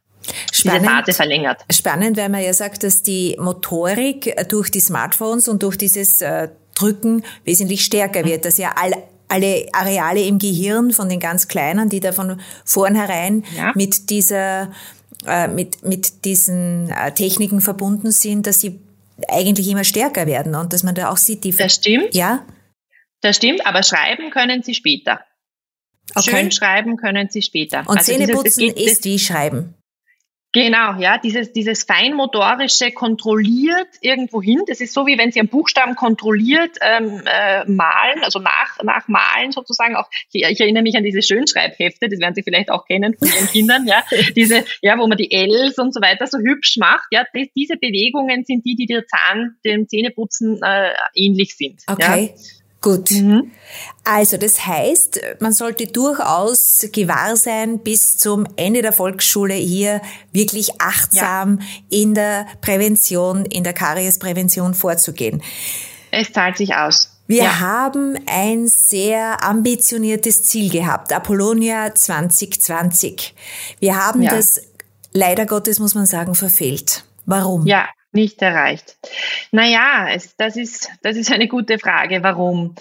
[0.52, 1.64] Spannend, verlängert.
[1.70, 6.48] Spannend, weil man ja sagt, dass die Motorik durch die Smartphones und durch dieses äh,
[6.74, 8.92] Drücken wesentlich stärker wird, dass ja all,
[9.28, 13.72] alle Areale im Gehirn von den ganz Kleinen, die da von vornherein ja.
[13.74, 14.70] mit dieser
[15.26, 18.80] äh, mit, mit diesen äh, Techniken verbunden sind, dass sie
[19.28, 21.52] eigentlich immer stärker werden und dass man da auch sieht, die.
[21.52, 22.14] Das stimmt.
[22.14, 22.44] Ja.
[23.20, 25.20] Das stimmt, aber schreiben können sie später.
[26.14, 26.30] Okay.
[26.30, 27.80] Schön schreiben können sie später.
[27.80, 29.74] Und also Zähneputzen dieses, ist wie Schreiben.
[30.56, 34.62] Genau, ja, dieses, dieses feinmotorische kontrolliert irgendwo hin.
[34.66, 39.52] Das ist so, wie wenn Sie einen Buchstaben kontrolliert ähm, äh, malen, also nach, nachmalen
[39.52, 39.96] sozusagen.
[39.96, 43.28] Auch ich, ich erinnere mich an diese Schönschreibhefte, das werden Sie vielleicht auch kennen von
[43.28, 44.02] Ihren Kindern, ja,
[44.34, 47.06] diese, ja, wo man die Ls und so weiter so hübsch macht.
[47.10, 51.82] Ja, das, diese Bewegungen sind die, die der Zahn, dem Zähneputzen äh, ähnlich sind.
[51.86, 52.32] Okay.
[52.34, 52.42] Ja.
[52.80, 53.10] Gut.
[53.10, 53.50] Mhm.
[54.04, 60.00] Also das heißt, man sollte durchaus gewahr sein, bis zum Ende der Volksschule hier
[60.32, 61.66] wirklich achtsam ja.
[62.00, 65.42] in der Prävention, in der Kariesprävention vorzugehen.
[66.10, 67.10] Es zahlt sich aus.
[67.26, 67.58] Wir ja.
[67.58, 73.34] haben ein sehr ambitioniertes Ziel gehabt, Apollonia 2020.
[73.80, 74.30] Wir haben ja.
[74.30, 74.60] das
[75.12, 77.04] leider Gottes, muss man sagen, verfehlt.
[77.24, 77.66] Warum?
[77.66, 78.96] Ja, nicht erreicht.
[79.52, 82.24] Naja, es, das, ist, das ist eine gute Frage.
[82.24, 82.74] Warum?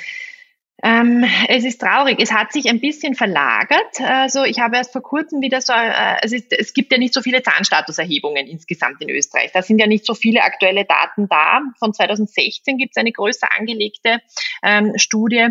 [0.83, 2.19] Ähm, es ist traurig.
[2.19, 4.01] Es hat sich ein bisschen verlagert.
[4.01, 7.13] Also ich habe erst vor kurzem wieder so, äh, es, ist, es gibt ja nicht
[7.13, 9.51] so viele Zahnstatuserhebungen insgesamt in Österreich.
[9.53, 11.61] Da sind ja nicht so viele aktuelle Daten da.
[11.79, 14.19] Von 2016 gibt es eine größer angelegte
[14.63, 15.49] ähm, Studie.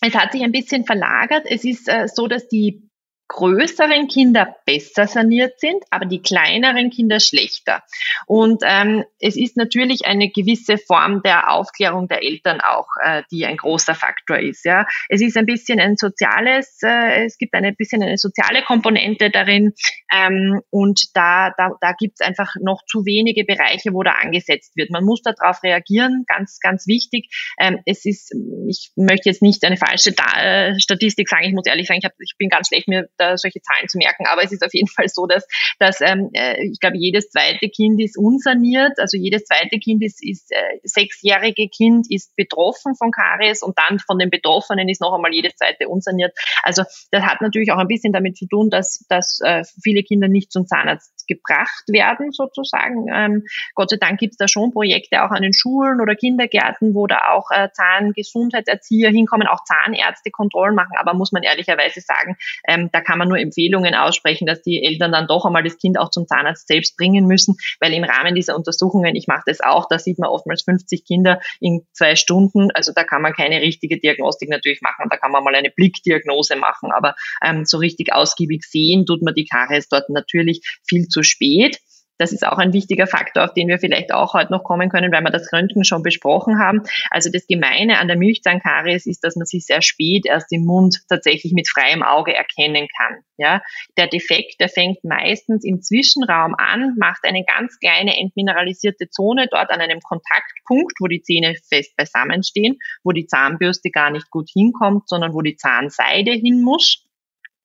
[0.00, 1.46] Es hat sich ein bisschen verlagert.
[1.48, 2.90] Es ist äh, so, dass die
[3.28, 7.82] größeren Kinder besser saniert sind, aber die kleineren Kinder schlechter.
[8.26, 13.46] Und ähm, es ist natürlich eine gewisse Form der Aufklärung der Eltern auch, äh, die
[13.46, 14.64] ein großer Faktor ist.
[14.64, 19.30] Ja, es ist ein bisschen ein soziales, äh, es gibt ein bisschen eine soziale Komponente
[19.30, 19.72] darin
[20.12, 24.76] ähm, und da da, da gibt es einfach noch zu wenige Bereiche, wo da angesetzt
[24.76, 24.90] wird.
[24.90, 27.30] Man muss darauf reagieren, ganz ganz wichtig.
[27.58, 28.34] Ähm, es ist,
[28.68, 31.44] ich möchte jetzt nicht eine falsche da Statistik sagen.
[31.44, 33.98] Ich muss ehrlich sagen, ich, hab, ich bin ganz schlecht mir da solche Zahlen zu
[33.98, 34.26] merken.
[34.26, 35.46] Aber es ist auf jeden Fall so, dass,
[35.78, 38.98] dass ähm, äh, ich glaube, jedes zweite Kind ist unsaniert.
[38.98, 43.98] Also jedes zweite Kind ist, ist äh, sechsjährige Kind ist betroffen von Karies und dann
[43.98, 46.32] von den Betroffenen ist noch einmal jedes zweite unsaniert.
[46.62, 50.28] Also das hat natürlich auch ein bisschen damit zu tun, dass, dass äh, viele Kinder
[50.28, 53.06] nicht zum Zahnarzt gebracht werden, sozusagen.
[53.12, 56.94] Ähm, Gott sei Dank gibt es da schon Projekte auch an den Schulen oder Kindergärten,
[56.94, 60.96] wo da auch äh, Zahngesundheitserzieher hinkommen, auch Zahnärzte Kontrollen machen.
[60.98, 65.12] Aber muss man ehrlicherweise sagen, ähm, da kann man nur Empfehlungen aussprechen, dass die Eltern
[65.12, 68.56] dann doch einmal das Kind auch zum Zahnarzt selbst bringen müssen, weil im Rahmen dieser
[68.56, 72.70] Untersuchungen, ich mache das auch, da sieht man oftmals 50 Kinder in zwei Stunden.
[72.72, 75.06] Also da kann man keine richtige Diagnostik natürlich machen.
[75.10, 77.14] Da kann man mal eine Blickdiagnose machen, aber
[77.44, 81.78] ähm, so richtig ausgiebig sehen tut man die Karies dort natürlich viel zu spät.
[82.18, 85.12] Das ist auch ein wichtiger Faktor, auf den wir vielleicht auch heute noch kommen können,
[85.12, 86.82] weil wir das Röntgen schon besprochen haben.
[87.10, 91.00] Also das Gemeine an der Milchzahnkaries ist, dass man sie sehr spät erst im Mund
[91.08, 93.18] tatsächlich mit freiem Auge erkennen kann.
[93.36, 93.62] Ja,
[93.96, 99.70] der Defekt, der fängt meistens im Zwischenraum an, macht eine ganz kleine entmineralisierte Zone dort
[99.70, 104.50] an einem Kontaktpunkt, wo die Zähne fest beisammen stehen, wo die Zahnbürste gar nicht gut
[104.52, 107.04] hinkommt, sondern wo die Zahnseide hin muss.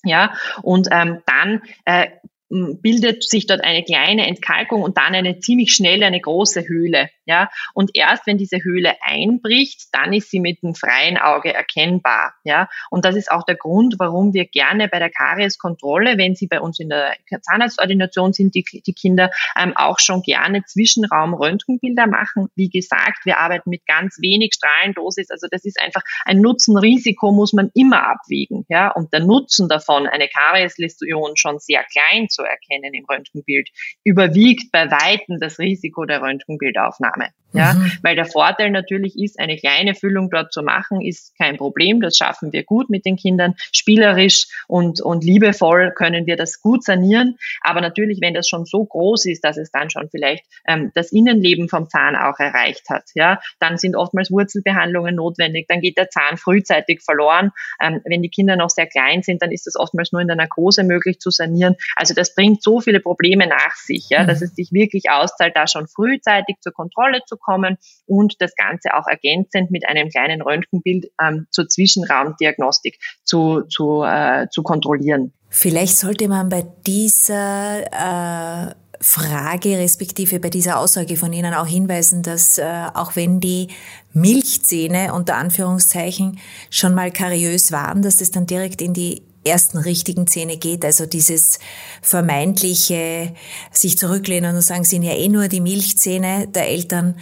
[0.03, 0.33] Ja,
[0.63, 2.07] und ähm, dann äh,
[2.49, 7.09] bildet sich dort eine kleine Entkalkung und dann eine ziemlich schnelle, eine große Höhle.
[7.25, 12.33] Ja, und erst wenn diese Höhle einbricht, dann ist sie mit dem freien Auge erkennbar.
[12.43, 16.47] Ja, und das ist auch der Grund, warum wir gerne bei der Karieskontrolle, wenn sie
[16.47, 22.47] bei uns in der Zahnarztordination sind, die, die Kinder ähm, auch schon gerne Zwischenraum-Röntgenbilder machen.
[22.55, 27.53] Wie gesagt, wir arbeiten mit ganz wenig Strahlendosis, also das ist einfach ein Nutzen-Risiko muss
[27.53, 28.65] man immer abwägen.
[28.69, 33.69] Ja, und der Nutzen davon, eine Kariesläsion schon sehr klein zu erkennen im Röntgenbild,
[34.03, 37.29] überwiegt bei Weitem das Risiko der Röntgenbildaufnahme.
[37.51, 37.91] Ja, mhm.
[38.03, 41.99] weil der Vorteil natürlich ist, eine kleine Füllung dort zu machen, ist kein Problem.
[41.99, 43.55] Das schaffen wir gut mit den Kindern.
[43.71, 47.37] Spielerisch und, und liebevoll können wir das gut sanieren.
[47.61, 51.11] Aber natürlich, wenn das schon so groß ist, dass es dann schon vielleicht ähm, das
[51.11, 55.67] Innenleben vom Zahn auch erreicht hat, ja, dann sind oftmals Wurzelbehandlungen notwendig.
[55.67, 57.51] Dann geht der Zahn frühzeitig verloren.
[57.81, 60.37] Ähm, wenn die Kinder noch sehr klein sind, dann ist das oftmals nur in der
[60.37, 61.75] Narkose möglich zu sanieren.
[61.95, 64.27] Also das bringt so viele Probleme nach sich, ja, mhm.
[64.27, 68.95] dass es sich wirklich auszahlt, da schon frühzeitig zur Kontrolle zu kommen und das Ganze
[68.95, 75.33] auch ergänzend mit einem kleinen Röntgenbild ähm, zur Zwischenraumdiagnostik zu, zu, äh, zu kontrollieren.
[75.49, 82.21] Vielleicht sollte man bei dieser äh Frage respektive bei dieser Aussage von Ihnen auch hinweisen,
[82.21, 83.69] dass äh, auch wenn die
[84.11, 90.27] Milchzähne unter Anführungszeichen schon mal kariös waren, dass das dann direkt in die ersten richtigen
[90.27, 91.59] Zähne geht, also dieses
[92.01, 93.33] vermeintliche
[93.71, 97.15] sich zurücklehnen und sagen, sind ja eh nur die Milchzähne der Eltern,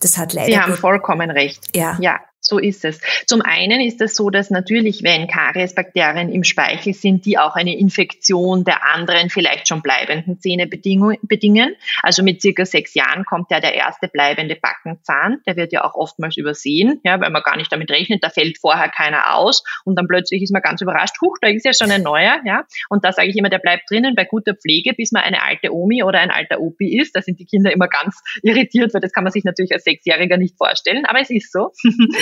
[0.00, 0.52] das hat leider.
[0.52, 1.64] Sie haben vollkommen recht.
[1.74, 1.96] Ja.
[2.00, 2.20] Ja.
[2.48, 3.00] So ist es.
[3.26, 7.76] Zum einen ist es so, dass natürlich, wenn Kariesbakterien im Speichel sind, die auch eine
[7.76, 11.74] Infektion der anderen, vielleicht schon bleibenden Zähne bedingen.
[12.02, 15.38] Also mit circa sechs Jahren kommt ja der erste bleibende Backenzahn.
[15.44, 18.22] Der wird ja auch oftmals übersehen, ja, weil man gar nicht damit rechnet.
[18.22, 21.16] Da fällt vorher keiner aus und dann plötzlich ist man ganz überrascht.
[21.20, 22.64] Huch, da ist ja schon ein neuer, ja.
[22.88, 25.74] Und da sage ich immer, der bleibt drinnen bei guter Pflege, bis man eine alte
[25.74, 27.16] Omi oder ein alter Opi ist.
[27.16, 30.36] Da sind die Kinder immer ganz irritiert, weil das kann man sich natürlich als Sechsjähriger
[30.36, 31.72] nicht vorstellen, aber es ist so.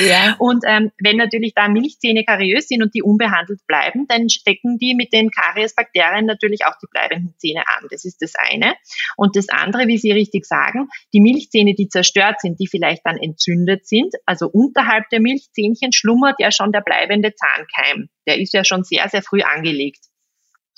[0.08, 0.13] Ja.
[0.14, 0.36] Ja.
[0.38, 4.94] Und ähm, wenn natürlich da Milchzähne kariös sind und die unbehandelt bleiben, dann stecken die
[4.94, 7.86] mit den Kariesbakterien natürlich auch die bleibenden Zähne an.
[7.90, 8.74] Das ist das eine.
[9.16, 13.16] Und das andere, wie Sie richtig sagen, die Milchzähne, die zerstört sind, die vielleicht dann
[13.16, 18.08] entzündet sind, also unterhalb der Milchzähnchen schlummert ja schon der bleibende Zahnkeim.
[18.26, 20.06] Der ist ja schon sehr, sehr früh angelegt.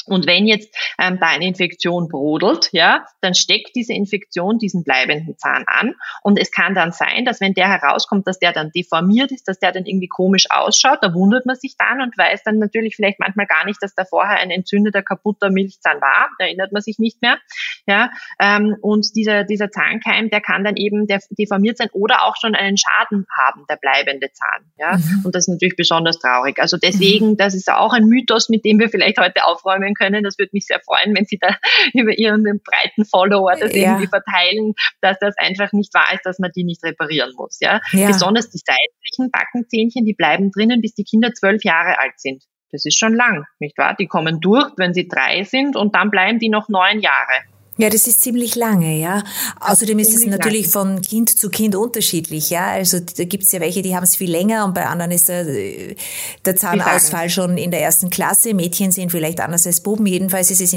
[0.06, 5.36] Und wenn jetzt ähm, da eine Infektion brodelt, ja, dann steckt diese Infektion diesen bleibenden
[5.38, 5.94] Zahn an.
[6.22, 9.58] Und es kann dann sein, dass wenn der herauskommt, dass der dann deformiert ist, dass
[9.58, 13.18] der dann irgendwie komisch ausschaut, da wundert man sich dann und weiß dann natürlich vielleicht
[13.18, 16.30] manchmal gar nicht, dass da vorher ein entzündeter, kaputter Milchzahn war.
[16.38, 17.38] Da erinnert man sich nicht mehr.
[17.86, 22.54] Ja, ähm, und dieser, dieser Zahnkeim, der kann dann eben deformiert sein oder auch schon
[22.54, 24.70] einen Schaden haben, der bleibende Zahn.
[24.76, 25.22] Ja, mhm.
[25.24, 26.58] und das ist natürlich besonders traurig.
[26.58, 30.24] Also deswegen, das ist auch ein Mythos, mit dem wir vielleicht heute aufräumen können.
[30.24, 31.56] Das würde mich sehr freuen, wenn Sie da
[31.94, 33.82] über Ihren breiten Follower das ja.
[33.82, 37.58] irgendwie verteilen, dass das einfach nicht wahr ist, dass man die nicht reparieren muss.
[37.60, 37.80] Ja?
[37.92, 38.08] ja.
[38.08, 42.44] Besonders die seitlichen Backenzähnchen, die bleiben drinnen, bis die Kinder zwölf Jahre alt sind.
[42.72, 43.94] Das ist schon lang, nicht wahr?
[43.98, 47.44] Die kommen durch, wenn sie drei sind und dann bleiben die noch neun Jahre.
[47.78, 49.22] Ja, das ist ziemlich lange, ja.
[49.60, 52.68] Außerdem ist es natürlich von Kind zu Kind unterschiedlich, ja.
[52.68, 55.28] Also da gibt es ja welche, die haben es viel länger und bei anderen ist
[55.28, 58.54] der, der Zahnausfall schon in der ersten Klasse.
[58.54, 60.06] Mädchen sind vielleicht anders als Buben.
[60.06, 60.74] Jedenfalls ist es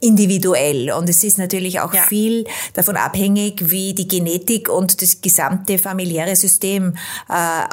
[0.00, 2.02] individuell und es ist natürlich auch ja.
[2.02, 6.94] viel davon abhängig, wie die Genetik und das gesamte familiäre System
[7.30, 7.64] äh,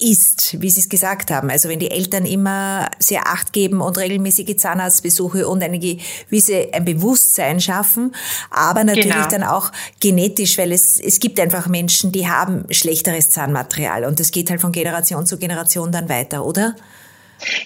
[0.00, 1.48] ist, wie Sie es gesagt haben.
[1.48, 6.84] Also wenn die Eltern immer sehr Acht geben und regelmäßige Zahnarztbesuche und eine gewisse ein
[6.84, 8.15] Bewusstsein schaffen,
[8.50, 9.28] aber natürlich genau.
[9.28, 14.30] dann auch genetisch, weil es, es gibt einfach Menschen, die haben schlechteres Zahnmaterial und das
[14.30, 16.74] geht halt von Generation zu Generation dann weiter, oder?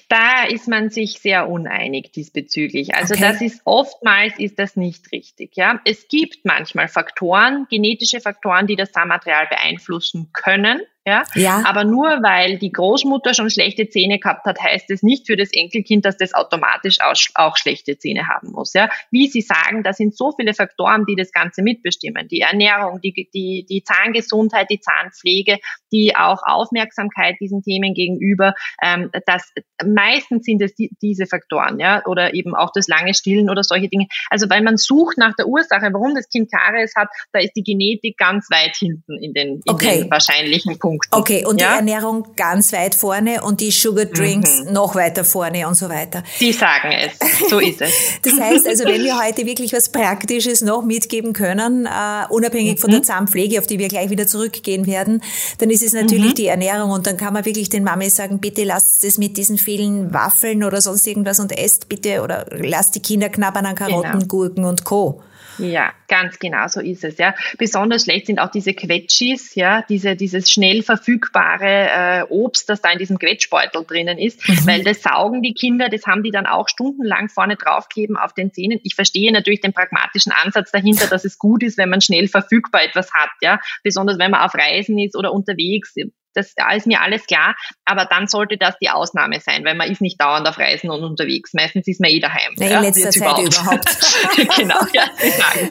[0.08, 2.94] Da ist man sich sehr uneinig diesbezüglich.
[2.94, 3.22] Also okay.
[3.22, 5.56] das ist oftmals ist das nicht richtig.
[5.56, 10.80] Ja, es gibt manchmal Faktoren, genetische Faktoren, die das Zahnmaterial beeinflussen können.
[11.10, 11.24] Ja?
[11.34, 11.64] ja.
[11.66, 15.52] Aber nur weil die Großmutter schon schlechte Zähne gehabt hat, heißt es nicht für das
[15.52, 16.98] Enkelkind, dass das automatisch
[17.34, 18.72] auch schlechte Zähne haben muss.
[18.74, 18.88] Ja?
[19.10, 22.28] Wie Sie sagen, da sind so viele Faktoren, die das Ganze mitbestimmen.
[22.28, 25.58] Die Ernährung, die, die, die Zahngesundheit, die Zahnpflege,
[25.92, 28.54] die auch Aufmerksamkeit diesen Themen gegenüber.
[28.82, 29.52] Ähm, das,
[29.84, 33.88] meistens sind es die, diese Faktoren, ja, oder eben auch das lange Stillen oder solche
[33.88, 34.06] Dinge.
[34.30, 37.64] Also weil man sucht nach der Ursache, warum das Kind Karies hat, da ist die
[37.64, 40.02] Genetik ganz weit hinten in den, in okay.
[40.02, 40.99] den wahrscheinlichen Punkten.
[41.08, 41.20] Punkten.
[41.20, 41.72] Okay, und ja?
[41.72, 44.72] die Ernährung ganz weit vorne und die Sugar Drinks mhm.
[44.72, 46.22] noch weiter vorne und so weiter.
[46.40, 47.92] Die sagen es, so ist es.
[48.22, 52.80] das heißt also, wenn wir heute wirklich was Praktisches noch mitgeben können, uh, unabhängig mhm.
[52.80, 53.04] von der mhm.
[53.04, 55.22] Zahnpflege, auf die wir gleich wieder zurückgehen werden,
[55.58, 56.34] dann ist es natürlich mhm.
[56.34, 59.58] die Ernährung und dann kann man wirklich den Mami sagen, bitte lasst es mit diesen
[59.58, 64.12] vielen Waffeln oder sonst irgendwas und esst bitte oder lasst die Kinder knabbern an Karotten,
[64.12, 64.26] genau.
[64.26, 65.22] Gurken und Co.
[65.60, 67.18] Ja, ganz genau so ist es.
[67.18, 72.80] Ja, besonders schlecht sind auch diese Quetschis, ja, diese dieses schnell verfügbare äh, Obst, das
[72.80, 74.66] da in diesem Quetschbeutel drinnen ist, mhm.
[74.66, 78.52] weil das saugen die Kinder, das haben die dann auch stundenlang vorne draufkleben auf den
[78.52, 78.80] Zähnen.
[78.82, 82.82] Ich verstehe natürlich den pragmatischen Ansatz dahinter, dass es gut ist, wenn man schnell verfügbar
[82.82, 85.94] etwas hat, ja, besonders wenn man auf Reisen ist oder unterwegs
[86.34, 89.90] das da ist mir alles klar, aber dann sollte das die Ausnahme sein, weil man
[89.90, 91.52] ist nicht dauernd auf Reisen und unterwegs.
[91.54, 92.54] Meistens ist man eh daheim.
[92.56, 93.86] Nee, ja, in letzter Zeit überhaupt.
[93.88, 94.56] überhaupt.
[94.56, 95.04] genau, ja,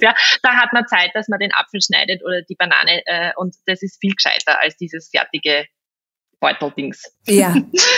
[0.02, 0.14] ja.
[0.44, 3.82] Da hat man Zeit, dass man den Apfel schneidet oder die Banane äh, und das
[3.82, 5.66] ist viel gescheiter als dieses fertige
[6.40, 7.04] Beuteldings.
[7.28, 7.54] Ja.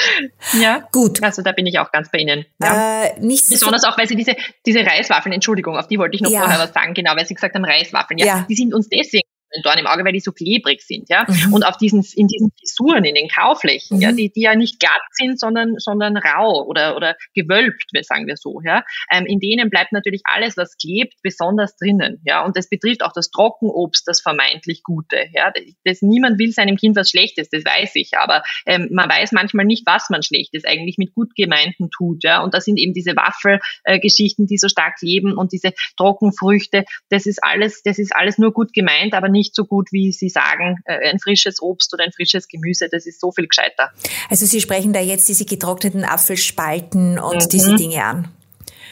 [0.54, 0.88] ja.
[0.92, 1.22] Gut.
[1.24, 2.46] Also da bin ich auch ganz bei Ihnen.
[2.62, 3.06] Ja.
[3.06, 6.32] Äh, nicht Besonders auch, weil Sie diese, diese Reiswaffeln, Entschuldigung, auf die wollte ich noch
[6.32, 6.42] ja.
[6.42, 8.46] vorher was sagen, genau, weil Sie gesagt haben, Reiswaffeln, ja, ja.
[8.50, 9.28] die sind uns deswegen
[9.64, 11.26] Dorn im Auge, weil die so klebrig sind, ja.
[11.28, 11.54] Mhm.
[11.54, 14.02] Und auf diesen, in diesen Fissuren, in den Kauflächen, mhm.
[14.02, 18.38] ja, die, die ja nicht glatt sind, sondern, sondern rau oder, oder gewölbt, sagen wir
[18.38, 18.84] so, ja.
[19.12, 22.46] Ähm, in denen bleibt natürlich alles, was klebt, besonders drinnen, ja.
[22.46, 25.52] Und das betrifft auch das Trockenobst, das vermeintlich Gute, ja.
[25.52, 29.32] Das, das niemand will seinem Kind was Schlechtes, das weiß ich, aber ähm, man weiß
[29.34, 32.42] manchmal nicht, was man Schlechtes eigentlich mit gut gemeinten tut, ja.
[32.42, 37.44] Und das sind eben diese Waffelgeschichten, die so stark kleben und diese Trockenfrüchte, das ist
[37.44, 40.78] alles, das ist alles nur gut gemeint, aber nicht nicht so gut, wie Sie sagen,
[40.86, 42.90] äh, ein frisches Obst oder ein frisches Gemüse.
[42.92, 43.92] Das ist so viel gescheiter.
[44.30, 47.50] Also Sie sprechen da jetzt diese getrockneten Apfelspalten und mhm.
[47.50, 48.28] diese Dinge an.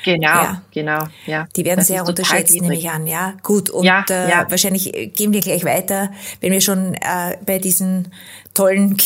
[0.03, 0.62] Genau, ja.
[0.71, 1.47] genau, ja.
[1.55, 3.33] Die werden das sehr unterschätzt, nehme ich an, ja.
[3.43, 4.49] Gut, und ja, äh, ja.
[4.49, 6.09] wahrscheinlich gehen wir gleich weiter,
[6.39, 8.13] wenn wir schon äh, bei diesen
[8.53, 8.95] tollen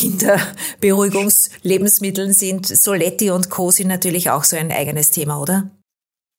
[0.81, 2.67] Kinderberuhigungslebensmitteln sind.
[2.67, 3.71] Soletti und Co.
[3.71, 5.71] sind natürlich auch so ein eigenes Thema, oder?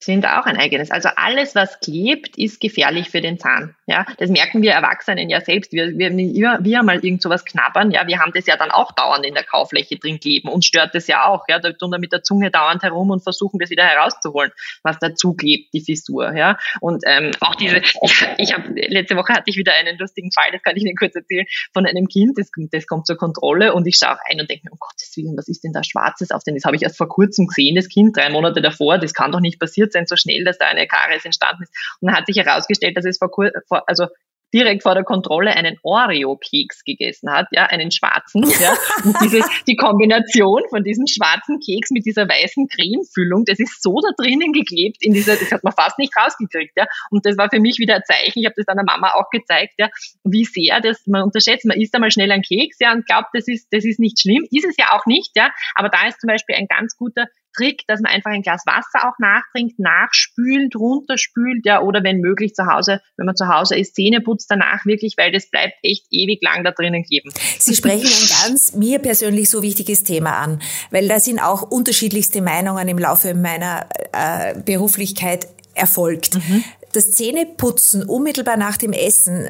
[0.01, 0.91] Sind auch ein eigenes.
[0.91, 3.75] Also alles, was klebt, ist gefährlich für den Zahn.
[3.87, 5.73] Ja, das merken wir Erwachsenen ja selbst.
[5.73, 7.91] Wir, wir, wir, wir mal irgend sowas knabbern.
[7.91, 10.49] Ja, wir haben das ja dann auch dauernd in der Kaufläche drin kleben.
[10.49, 11.45] Uns stört das ja auch.
[11.49, 14.53] Ja, da tun wir mit der Zunge dauernd herum und versuchen das wieder herauszuholen,
[14.83, 16.35] was dazu klebt, die Fissur.
[16.35, 20.33] Ja, und ähm, auch diese, ich, ich habe letzte Woche hatte ich wieder einen lustigen
[20.33, 23.75] Fall, das kann ich Ihnen kurz erzählen, von einem Kind, das, das kommt zur Kontrolle
[23.75, 26.31] und ich schaue rein und denke mir, um Gottes Willen, was ist denn da Schwarzes
[26.31, 26.55] auf denn?
[26.55, 29.41] Das habe ich erst vor kurzem gesehen, das Kind, drei Monate davor, das kann doch
[29.41, 31.73] nicht passiert sein, so schnell, dass da eine Karies entstanden ist.
[32.01, 33.31] Und dann hat sich herausgestellt, dass es vor,
[33.69, 34.07] vor also
[34.55, 38.73] direkt vor der Kontrolle einen Oreo-Keks gegessen hat, ja, einen schwarzen, ja.
[39.05, 43.99] Und diese, die Kombination von diesem schwarzen Keks mit dieser weißen Cremefüllung, das ist so
[44.01, 46.87] da drinnen geklebt in dieser, das hat man fast nicht rausgekriegt, ja.
[47.11, 49.29] Und das war für mich wieder ein Zeichen, ich habe das dann der Mama auch
[49.31, 49.89] gezeigt, ja,
[50.23, 53.49] wie sehr das, man unterschätzt, man isst einmal schnell einen Keks, ja, und glaubt, das
[53.49, 55.51] ist, das ist nicht schlimm, ist es ja auch nicht, ja.
[55.75, 59.09] Aber da ist zum Beispiel ein ganz guter Trick, dass man einfach ein Glas Wasser
[59.09, 63.95] auch nachtrinkt, nachspült, runterspült, ja, oder wenn möglich zu Hause, wenn man zu Hause ist,
[63.95, 67.33] Zähne putzt danach wirklich, weil das bleibt echt ewig lang da drinnen kleben.
[67.59, 72.43] Sie sprechen ein ganz mir persönlich so wichtiges Thema an, weil da sind auch unterschiedlichste
[72.43, 76.35] Meinungen im Laufe meiner äh, Beruflichkeit erfolgt.
[76.35, 76.65] Mhm.
[76.93, 79.49] Das Zähneputzen unmittelbar nach dem Essen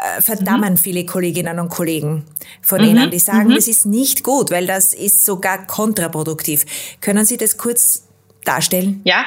[0.00, 0.76] äh, verdammen mhm.
[0.78, 2.24] viele Kolleginnen und Kollegen
[2.62, 2.88] von mhm.
[2.88, 3.54] Ihnen, die sagen, mhm.
[3.54, 6.64] das ist nicht gut, weil das ist sogar kontraproduktiv.
[7.00, 8.08] Können Sie das kurz
[8.44, 9.00] darstellen?
[9.04, 9.26] Ja,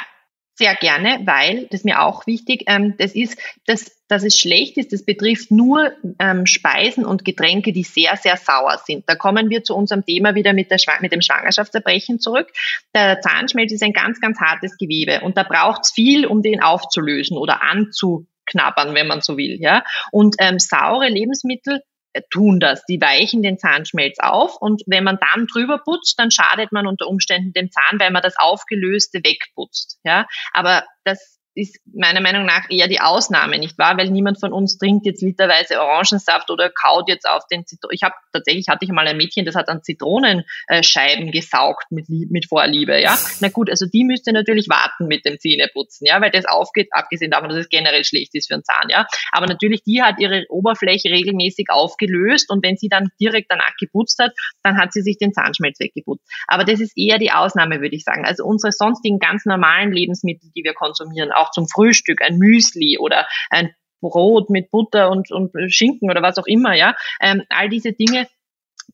[0.56, 4.78] sehr gerne, weil, das ist mir auch wichtig, ähm, das ist, dass, dass es schlecht
[4.78, 9.04] ist, das betrifft nur ähm, Speisen und Getränke, die sehr, sehr sauer sind.
[9.08, 12.50] Da kommen wir zu unserem Thema wieder mit, der, mit dem Schwangerschaftserbrechen zurück.
[12.94, 16.62] Der Zahnschmelz ist ein ganz, ganz hartes Gewebe und da braucht es viel, um den
[16.62, 19.58] aufzulösen oder anzu knabbern, wenn man so will.
[19.60, 19.84] Ja?
[20.12, 21.82] Und ähm, saure Lebensmittel
[22.14, 22.86] äh, tun das.
[22.86, 27.08] Die weichen den Zahnschmelz auf und wenn man dann drüber putzt, dann schadet man unter
[27.08, 30.00] Umständen dem Zahn, weil man das Aufgelöste wegputzt.
[30.04, 33.98] Ja, aber das ist meiner Meinung nach eher die Ausnahme, nicht wahr?
[33.98, 37.94] Weil niemand von uns trinkt jetzt literweise Orangensaft oder kaut jetzt auf den Zitronen.
[37.96, 42.48] Ich habe tatsächlich hatte ich mal ein Mädchen, das hat an Zitronenscheiben gesaugt mit, mit
[42.48, 43.18] Vorliebe, ja.
[43.40, 47.32] Na gut, also die müsste natürlich warten mit dem Zähneputzen, ja, weil das aufgeht, abgesehen
[47.32, 49.06] davon, dass es generell schlecht ist für den Zahn, ja.
[49.32, 54.20] Aber natürlich, die hat ihre Oberfläche regelmäßig aufgelöst und wenn sie dann direkt danach geputzt
[54.20, 54.32] hat,
[54.64, 56.26] dann hat sie sich den Zahnschmelz weggeputzt.
[56.48, 58.26] Aber das ist eher die Ausnahme, würde ich sagen.
[58.26, 63.28] Also unsere sonstigen ganz normalen Lebensmittel, die wir konsumieren, auch zum Frühstück, ein Müsli oder
[63.50, 66.96] ein Brot mit Butter und, und Schinken oder was auch immer, ja.
[67.22, 68.28] Ähm, all diese Dinge,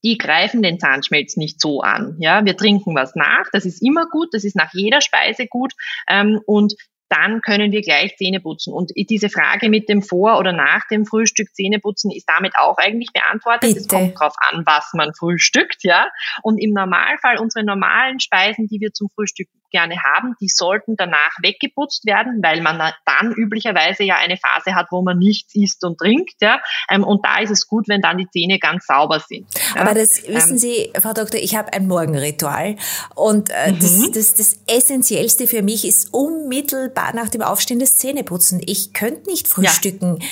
[0.03, 2.15] die greifen den Zahnschmelz nicht so an.
[2.19, 5.73] Ja, wir trinken was nach, das ist immer gut, das ist nach jeder Speise gut
[6.07, 6.75] ähm, und
[7.09, 8.71] dann können wir gleich Zähne putzen.
[8.71, 12.77] Und diese Frage mit dem Vor- oder nach dem Frühstück Zähne putzen ist damit auch
[12.77, 13.61] eigentlich beantwortet.
[13.61, 13.79] Bitte.
[13.79, 16.09] Es kommt darauf an, was man frühstückt, ja.
[16.43, 21.31] Und im Normalfall unsere normalen Speisen, die wir zum Frühstück gerne haben, die sollten danach
[21.41, 25.97] weggeputzt werden, weil man dann üblicherweise ja eine Phase hat, wo man nichts isst und
[25.97, 26.61] trinkt, ja.
[26.89, 29.47] Ähm, und da ist es gut, wenn dann die Zähne ganz sauber sind.
[29.75, 29.81] Ja?
[29.81, 32.75] Aber das wissen ähm, Sie, Frau Doktor, ich habe ein Morgenritual
[33.15, 33.79] und äh, mhm.
[33.79, 38.61] das, das, das Essentiellste für mich ist unmittelbar nach dem Aufstehen des Zähneputzen.
[38.65, 40.17] Ich könnte nicht frühstücken.
[40.19, 40.27] Ja.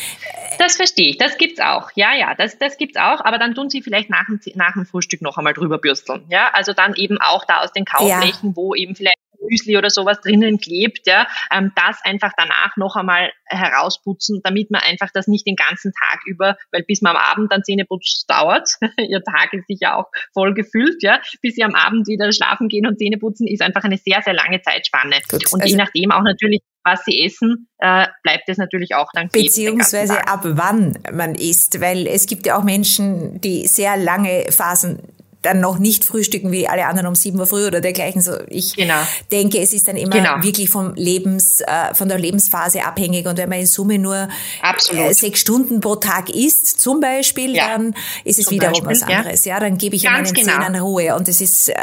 [0.57, 1.17] Das verstehe ich.
[1.17, 1.91] Das gibt's auch.
[1.95, 3.23] Ja, ja, das, das gibt's auch.
[3.23, 6.25] Aber dann tun Sie vielleicht nach dem, nach dem Frühstück noch einmal drüber bürsteln.
[6.29, 8.55] Ja, also dann eben auch da aus den Kauflächen, ja.
[8.55, 13.31] wo eben vielleicht Müsli oder sowas drinnen klebt, ja, ähm, das einfach danach noch einmal
[13.45, 17.51] herausputzen, damit man einfach das nicht den ganzen Tag über, weil bis man am Abend
[17.51, 18.69] dann Zähne putzt, dauert.
[18.97, 21.19] Ihr Tag ist sicher auch voll gefüllt, ja.
[21.41, 24.33] Bis Sie am Abend wieder schlafen gehen und Zähne putzen, ist einfach eine sehr, sehr
[24.33, 25.15] lange Zeitspanne.
[25.29, 29.09] Gut, und also je nachdem auch natürlich, was sie essen, äh, bleibt es natürlich auch
[29.13, 34.45] dann Beziehungsweise ab wann man isst, weil es gibt ja auch Menschen, die sehr lange
[34.51, 34.99] Phasen
[35.47, 38.21] dann noch nicht frühstücken wie alle anderen um sieben Uhr früh oder dergleichen.
[38.21, 38.99] So, ich genau.
[39.31, 40.43] denke, es ist dann immer genau.
[40.43, 43.25] wirklich vom Lebens, äh, von der Lebensphase abhängig.
[43.25, 44.27] Und wenn man in Summe nur
[44.61, 47.69] äh, sechs Stunden pro Tag isst, zum Beispiel, ja.
[47.69, 49.45] dann ist es zum wiederum Beispiel, was anderes.
[49.45, 50.63] Ja, ja dann gebe ich Ganz meinen genau.
[50.63, 51.15] Zähnen Ruhe.
[51.15, 51.75] Und das ist, äh,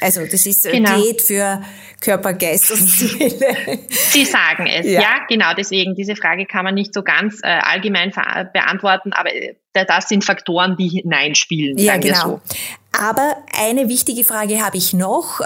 [0.00, 0.96] also das ist äh, genau.
[0.96, 1.60] Diät für
[2.00, 3.78] Körper, Geist und Seele.
[3.88, 5.00] Sie sagen es, ja.
[5.00, 5.26] ja.
[5.28, 5.52] genau.
[5.56, 8.12] Deswegen, diese Frage kann man nicht so ganz äh, allgemein
[8.52, 11.78] beantworten, aber äh, das sind Faktoren, die hineinspielen.
[11.78, 12.22] Ja, genau.
[12.22, 12.40] So.
[12.92, 15.44] Aber eine wichtige Frage habe ich noch, äh,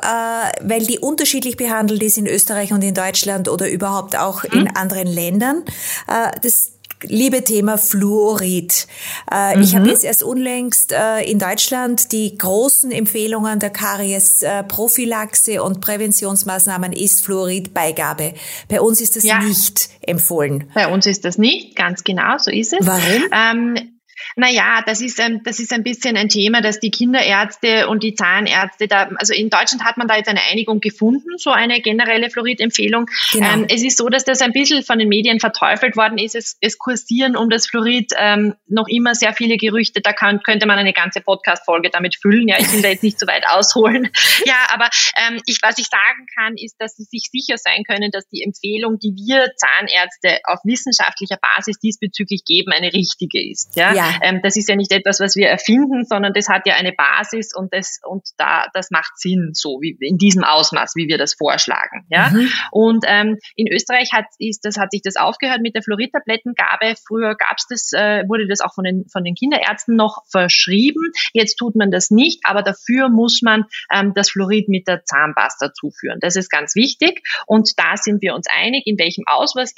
[0.63, 4.61] weil die unterschiedlich behandelt ist in Österreich und in Deutschland oder überhaupt auch mhm.
[4.61, 5.63] in anderen Ländern.
[6.09, 8.87] Äh, das liebe Thema Fluorid.
[9.31, 9.63] Äh, mhm.
[9.63, 16.93] Ich habe jetzt erst unlängst äh, in Deutschland die großen Empfehlungen der Karies-Prophylaxe und Präventionsmaßnahmen
[16.93, 18.35] ist Fluoridbeigabe.
[18.69, 19.41] Bei uns ist das ja.
[19.41, 20.71] nicht empfohlen.
[20.75, 22.87] Bei uns ist das nicht, ganz genau, so ist es.
[22.87, 23.25] Warum?
[23.33, 23.94] Ähm,
[24.37, 28.15] naja, das ist, ein, das ist ein bisschen ein Thema, dass die Kinderärzte und die
[28.15, 32.31] Zahnärzte da, also in Deutschland hat man da jetzt eine Einigung gefunden, so eine generelle
[32.31, 33.07] Fluoridempfehlung.
[33.33, 33.53] Genau.
[33.53, 36.35] Ähm, es ist so, dass das ein bisschen von den Medien verteufelt worden ist.
[36.35, 40.01] Es, es kursieren um das Fluorid ähm, noch immer sehr viele Gerüchte.
[40.01, 42.49] Da kann, könnte man eine ganze Podcast-Folge damit füllen.
[42.49, 44.11] Ja, ich will da jetzt nicht zu weit ausholen.
[44.45, 48.11] ja, aber ähm, ich, was ich sagen kann, ist, dass sie sich sicher sein können,
[48.11, 53.77] dass die Empfehlung, die wir Zahnärzte auf wissenschaftlicher Basis diesbezüglich geben, eine richtige ist.
[53.77, 54.13] Ja, ja.
[54.22, 57.55] Ähm, das ist ja nicht etwas, was wir erfinden, sondern das hat ja eine Basis
[57.55, 61.35] und das und da das macht Sinn, so wie in diesem Ausmaß, wie wir das
[61.35, 62.07] vorschlagen.
[62.11, 62.48] Ja, mhm.
[62.70, 66.94] und ähm, in Österreich hat ist das hat sich das aufgehört mit der Fluoridtablettengabe.
[67.07, 71.12] Früher gab's das, äh, wurde das auch von den von den Kinderärzten noch verschrieben.
[71.33, 75.72] Jetzt tut man das nicht, aber dafür muss man ähm, das Fluorid mit der Zahnpasta
[75.72, 76.18] zuführen.
[76.20, 79.74] Das ist ganz wichtig und da sind wir uns einig, in welchem Ausmaß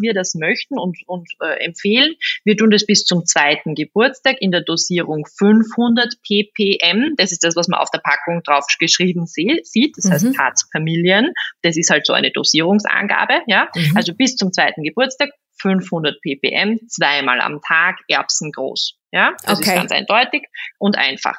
[0.00, 2.14] wir das möchten und, und äh, empfehlen.
[2.44, 7.14] Wir tun das bis zum zweiten Geburtstag in der Dosierung 500 ppm.
[7.16, 9.96] Das ist das, was man auf der Packung drauf geschrieben sieht.
[9.96, 10.12] Das mhm.
[10.12, 11.32] heißt Parts per Million.
[11.62, 13.42] Das ist halt so eine Dosierungsangabe.
[13.46, 13.96] Ja, mhm.
[13.96, 18.94] also bis zum zweiten Geburtstag 500 ppm, zweimal am Tag, Erbsen groß.
[19.10, 19.70] Ja, das okay.
[19.70, 20.44] ist ganz eindeutig
[20.78, 21.36] und einfach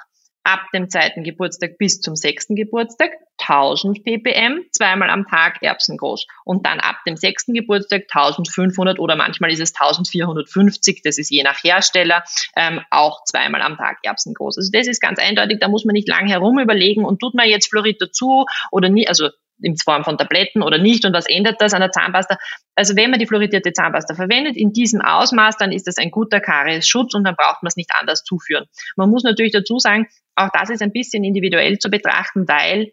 [0.49, 6.25] ab dem zweiten Geburtstag bis zum sechsten Geburtstag 1000 ppm, zweimal am Tag Erbsen groß.
[6.43, 11.43] Und dann ab dem sechsten Geburtstag 1500 oder manchmal ist es 1450, das ist je
[11.43, 12.23] nach Hersteller,
[12.55, 14.57] ähm, auch zweimal am Tag Erbsen groß.
[14.57, 17.47] Also das ist ganz eindeutig, da muss man nicht lang herum überlegen und tut man
[17.47, 19.29] jetzt Fluorid dazu oder nie, also
[19.61, 22.37] in Form von Tabletten oder nicht und was ändert das an der Zahnpasta.
[22.75, 26.39] Also wenn man die fluoridierte Zahnpasta verwendet in diesem Ausmaß, dann ist das ein guter
[26.39, 28.65] Kariesschutz und dann braucht man es nicht anders zuführen.
[28.95, 32.91] Man muss natürlich dazu sagen, auch das ist ein bisschen individuell zu betrachten, weil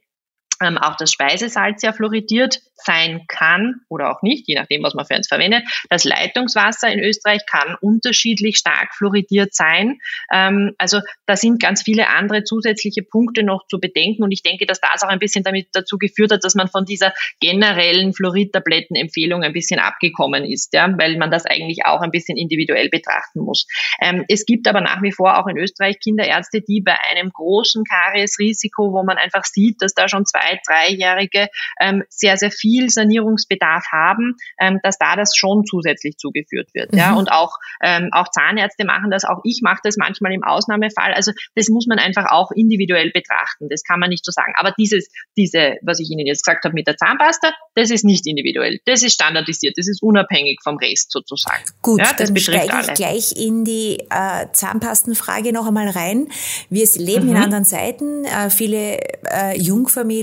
[0.63, 5.07] ähm, auch das Speisesalz ja fluoridiert sein kann oder auch nicht, je nachdem, was man
[5.07, 5.65] für eins verwendet.
[5.89, 9.99] Das Leitungswasser in Österreich kann unterschiedlich stark fluoridiert sein.
[10.33, 14.67] Ähm, also da sind ganz viele andere zusätzliche Punkte noch zu bedenken und ich denke,
[14.67, 19.43] dass das auch ein bisschen damit dazu geführt hat, dass man von dieser generellen Fluoridtablettenempfehlung
[19.43, 23.67] ein bisschen abgekommen ist, ja, weil man das eigentlich auch ein bisschen individuell betrachten muss.
[24.01, 27.85] Ähm, es gibt aber nach wie vor auch in Österreich Kinderärzte, die bei einem großen
[27.85, 31.49] Kariesrisiko, wo man einfach sieht, dass da schon zwei, dreijährige
[31.81, 36.93] ähm, sehr, sehr viel Sanierungsbedarf haben, ähm, dass da das schon zusätzlich zugeführt wird.
[36.93, 36.99] Mhm.
[36.99, 41.13] Ja, und auch ähm, auch Zahnärzte machen das, auch ich mache das manchmal im Ausnahmefall.
[41.15, 43.69] Also das muss man einfach auch individuell betrachten.
[43.69, 44.53] Das kann man nicht so sagen.
[44.57, 48.27] Aber dieses, diese, was ich Ihnen jetzt gesagt habe mit der Zahnpasta, das ist nicht
[48.27, 48.81] individuell.
[48.87, 49.75] Das ist standardisiert.
[49.77, 51.63] Das ist unabhängig vom Rest sozusagen.
[51.83, 52.95] Gut, ja, dann steige ich alle.
[52.95, 56.29] gleich in die äh, Zahnpastenfrage noch einmal rein.
[56.71, 57.31] Wir leben mhm.
[57.31, 58.25] in anderen Zeiten.
[58.25, 58.99] Äh, viele
[59.31, 60.17] äh, Jungfamilien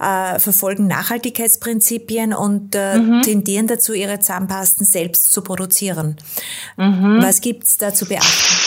[0.00, 3.22] äh, verfolgen Nachhaltigkeits Prinzipien und äh, mhm.
[3.22, 6.16] tendieren dazu, ihre Zahnpasten selbst zu produzieren.
[6.76, 7.18] Mhm.
[7.20, 8.63] Was gibt's da zu beachten?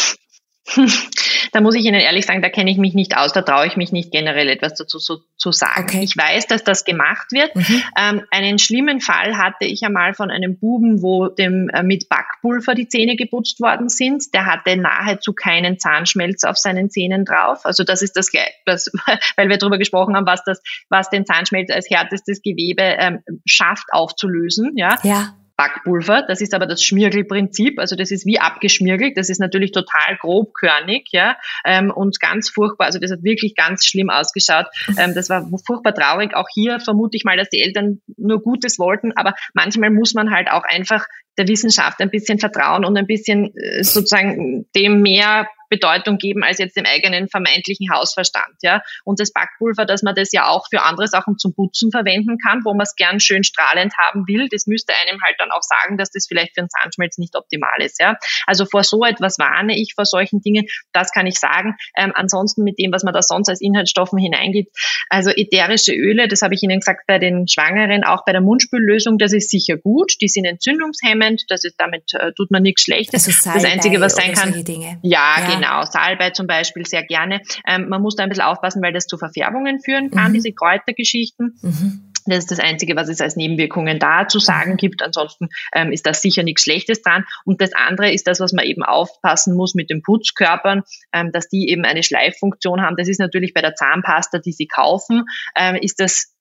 [1.53, 3.77] da muss ich Ihnen ehrlich sagen, da kenne ich mich nicht aus, da traue ich
[3.77, 5.83] mich nicht generell etwas dazu zu, zu sagen.
[5.83, 6.01] Okay.
[6.03, 7.55] Ich weiß, dass das gemacht wird.
[7.55, 7.83] Mhm.
[7.97, 12.75] Ähm, einen schlimmen Fall hatte ich einmal von einem Buben, wo dem äh, mit Backpulver
[12.75, 14.33] die Zähne geputzt worden sind.
[14.33, 17.65] Der hatte nahezu keinen Zahnschmelz auf seinen Zähnen drauf.
[17.65, 18.29] Also das ist das,
[18.65, 18.91] das
[19.37, 23.87] weil wir darüber gesprochen haben, was das, was den Zahnschmelz als härtestes Gewebe ähm, schafft
[23.91, 24.73] aufzulösen.
[24.75, 24.97] Ja.
[25.03, 25.36] ja.
[25.57, 26.23] Backpulver.
[26.27, 27.79] Das ist aber das Schmirgelprinzip.
[27.79, 29.17] Also das ist wie abgeschmirgelt.
[29.17, 31.35] Das ist natürlich total grobkörnig, ja,
[31.65, 32.85] ähm, und ganz furchtbar.
[32.85, 34.67] Also das hat wirklich ganz schlimm ausgeschaut.
[34.97, 36.35] Ähm, das war furchtbar traurig.
[36.35, 40.31] Auch hier vermute ich mal, dass die Eltern nur Gutes wollten, aber manchmal muss man
[40.31, 41.05] halt auch einfach
[41.37, 46.59] der Wissenschaft ein bisschen vertrauen und ein bisschen äh, sozusagen dem mehr Bedeutung geben als
[46.59, 48.55] jetzt dem eigenen vermeintlichen Hausverstand.
[48.61, 48.81] Ja?
[49.03, 52.61] Und das Backpulver, dass man das ja auch für andere Sachen zum Putzen verwenden kann,
[52.63, 55.97] wo man es gern schön strahlend haben will, das müsste einem halt dann auch sagen,
[55.97, 57.99] dass das vielleicht für einen Zahnschmelz nicht optimal ist.
[57.99, 58.17] Ja?
[58.45, 61.75] Also vor so etwas warne ich vor solchen Dingen, das kann ich sagen.
[61.95, 64.75] Ähm, ansonsten mit dem, was man da sonst als Inhaltsstoffen hineingibt,
[65.09, 69.17] also ätherische Öle, das habe ich Ihnen gesagt, bei den Schwangeren, auch bei der Mundspüllösung,
[69.17, 70.13] das ist sicher gut.
[70.21, 73.27] Die sind entzündungshemmend, das ist, damit äh, tut man nichts Schlechtes.
[73.27, 74.53] Also das Einzige, was sein kann.
[75.01, 77.41] Ja, ja, Genau, Salbei zum Beispiel sehr gerne.
[77.67, 80.35] Ähm, man muss da ein bisschen aufpassen, weil das zu Verfärbungen führen kann, mhm.
[80.35, 81.57] diese Kräutergeschichten.
[81.61, 82.13] Mhm.
[82.27, 84.77] Das ist das Einzige, was es als Nebenwirkungen da zu sagen mhm.
[84.77, 85.01] gibt.
[85.01, 87.25] Ansonsten ähm, ist da sicher nichts Schlechtes dran.
[87.45, 90.83] Und das andere ist das, was man eben aufpassen muss mit den Putzkörpern,
[91.13, 92.97] ähm, dass die eben eine Schleiffunktion haben.
[92.97, 95.23] Das ist natürlich bei der Zahnpasta, die Sie kaufen,
[95.55, 96.33] ähm, ist das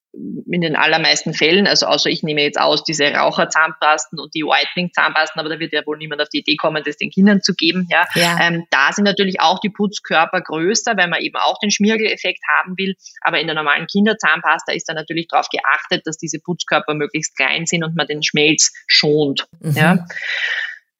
[0.49, 5.39] in den allermeisten Fällen, also außer ich nehme jetzt aus diese Raucherzahnpasten und die Whitening-Zahnpasten,
[5.39, 7.87] aber da wird ja wohl niemand auf die Idee kommen, das den Kindern zu geben.
[7.89, 8.37] Ja, ja.
[8.41, 12.77] Ähm, da sind natürlich auch die Putzkörper größer, weil man eben auch den Schmirgeleffekt haben
[12.77, 12.95] will.
[13.21, 17.65] Aber in der normalen Kinderzahnpasta ist da natürlich darauf geachtet, dass diese Putzkörper möglichst klein
[17.65, 19.45] sind und man den Schmelz schont.
[19.59, 19.71] Mhm.
[19.73, 20.05] Ja.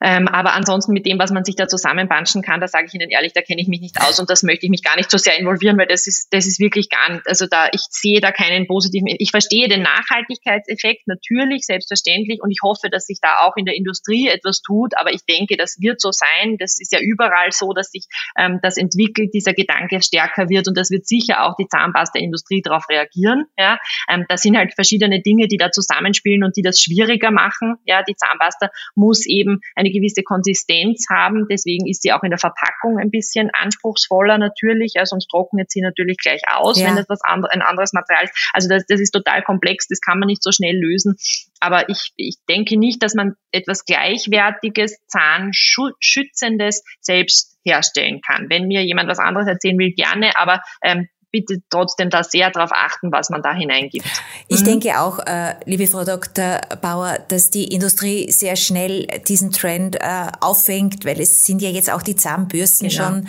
[0.02, 3.10] Ähm, aber ansonsten mit dem, was man sich da zusammenbanschen kann, da sage ich Ihnen
[3.10, 5.18] ehrlich, da kenne ich mich nicht aus und das möchte ich mich gar nicht so
[5.18, 8.32] sehr involvieren, weil das ist, das ist wirklich gar nicht, also da, ich sehe da
[8.32, 13.56] keinen positiven, ich verstehe den Nachhaltigkeitseffekt natürlich, selbstverständlich und ich hoffe, dass sich da auch
[13.56, 17.00] in der Industrie etwas tut, aber ich denke, das wird so sein, das ist ja
[17.00, 18.06] überall so, dass sich
[18.38, 22.88] ähm, das entwickelt, dieser Gedanke stärker wird und das wird sicher auch die Zahnpasta-Industrie darauf
[22.90, 23.80] reagieren, ja,
[24.12, 28.04] ähm, da sind halt verschiedene Dinge, die da zusammenspielen und die das schwieriger machen, ja,
[28.04, 31.48] die Zahnpasta muss eben eine eine gewisse Konsistenz haben.
[31.50, 34.94] Deswegen ist sie auch in der Verpackung ein bisschen anspruchsvoller natürlich.
[34.96, 36.88] Ja, sonst trocknet sie natürlich gleich aus, ja.
[36.88, 38.50] wenn das was andre, ein anderes Material ist.
[38.54, 41.16] Also das, das ist total komplex, das kann man nicht so schnell lösen.
[41.60, 48.50] Aber ich, ich denke nicht, dass man etwas Gleichwertiges, Zahnschützendes selbst herstellen kann.
[48.50, 52.72] Wenn mir jemand was anderes erzählen will, gerne, aber ähm, bitte trotzdem da sehr darauf
[52.74, 54.08] achten, was man da hineingibt.
[54.48, 54.66] Ich mhm.
[54.66, 56.62] denke auch, äh, liebe Frau Dr.
[56.82, 61.92] Bauer, dass die Industrie sehr schnell diesen Trend äh, auffängt, weil es sind ja jetzt
[61.92, 63.04] auch die Zahnbürsten genau.
[63.04, 63.28] schon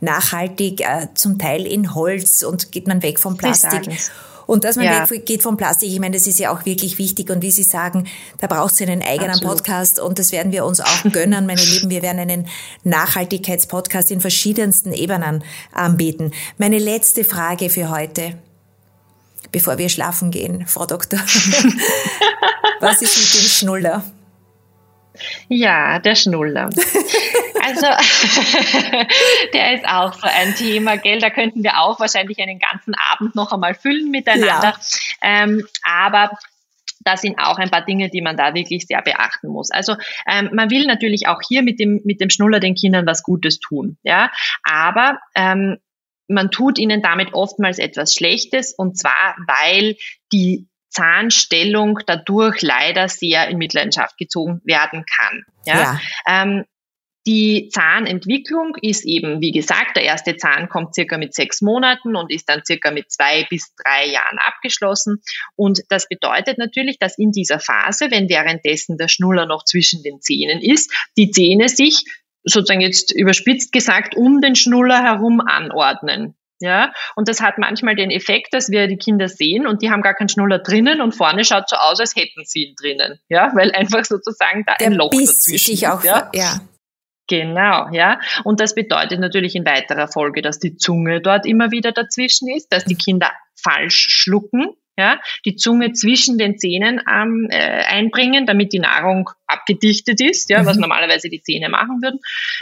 [0.00, 3.88] nachhaltig, äh, zum Teil in Holz und geht man weg vom Plastik.
[4.48, 5.10] Und dass man ja.
[5.10, 7.28] weggeht vom Plastik, ich meine, das ist ja auch wirklich wichtig.
[7.28, 8.06] Und wie Sie sagen,
[8.38, 9.58] da braucht es einen eigenen Absolut.
[9.58, 11.90] Podcast und das werden wir uns auch gönnen, meine Lieben.
[11.90, 12.48] Wir werden einen
[12.82, 16.32] Nachhaltigkeitspodcast in verschiedensten Ebenen anbieten.
[16.56, 18.38] Meine letzte Frage für heute
[19.52, 21.20] bevor wir schlafen gehen, Frau Doktor.
[22.80, 24.04] Was ist mit dem Schnuller?
[25.48, 26.70] Ja, der Schnuller.
[27.68, 27.86] Also,
[29.52, 31.20] der ist auch so ein Thema, gell?
[31.20, 34.74] Da könnten wir auch wahrscheinlich einen ganzen Abend noch einmal füllen miteinander.
[34.74, 34.78] Ja.
[35.22, 36.30] Ähm, aber
[37.00, 39.70] da sind auch ein paar Dinge, die man da wirklich sehr beachten muss.
[39.70, 39.94] Also
[40.26, 43.60] ähm, man will natürlich auch hier mit dem mit dem Schnuller den Kindern was Gutes
[43.60, 44.30] tun, ja.
[44.62, 45.78] Aber ähm,
[46.28, 49.96] man tut ihnen damit oftmals etwas Schlechtes und zwar, weil
[50.32, 55.44] die Zahnstellung dadurch leider sehr in Mitleidenschaft gezogen werden kann.
[55.64, 55.74] Ja.
[55.74, 56.00] ja.
[56.26, 56.64] Ähm,
[57.28, 62.32] die Zahnentwicklung ist eben, wie gesagt, der erste Zahn kommt circa mit sechs Monaten und
[62.32, 65.20] ist dann circa mit zwei bis drei Jahren abgeschlossen.
[65.54, 70.22] Und das bedeutet natürlich, dass in dieser Phase, wenn währenddessen der Schnuller noch zwischen den
[70.22, 72.02] Zähnen ist, die Zähne sich
[72.44, 76.34] sozusagen jetzt überspitzt gesagt um den Schnuller herum anordnen.
[76.60, 80.00] Ja, und das hat manchmal den Effekt, dass wir die Kinder sehen und die haben
[80.00, 83.20] gar keinen Schnuller drinnen und vorne schaut so aus, als hätten sie ihn drinnen.
[83.28, 86.06] Ja, weil einfach sozusagen da Der ein Loch Biss dazwischen sich auch, ist.
[86.06, 86.30] Ja?
[86.34, 86.60] ja.
[87.28, 88.20] Genau, ja.
[88.42, 92.72] Und das bedeutet natürlich in weiterer Folge, dass die Zunge dort immer wieder dazwischen ist,
[92.72, 98.72] dass die Kinder falsch schlucken, ja, die Zunge zwischen den Zähnen ähm, äh, einbringen, damit
[98.72, 100.66] die Nahrung abgedichtet ist, ja, mhm.
[100.66, 102.18] was normalerweise die Zähne machen würden.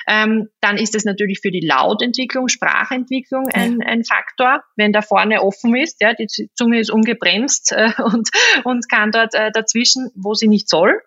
[0.07, 5.43] Ähm, dann ist es natürlich für die Lautentwicklung, Sprachentwicklung ein, ein Faktor, wenn da vorne
[5.43, 8.29] offen ist, ja, die Zunge ist ungebremst äh, und,
[8.65, 11.01] und kann dort äh, dazwischen, wo sie nicht soll.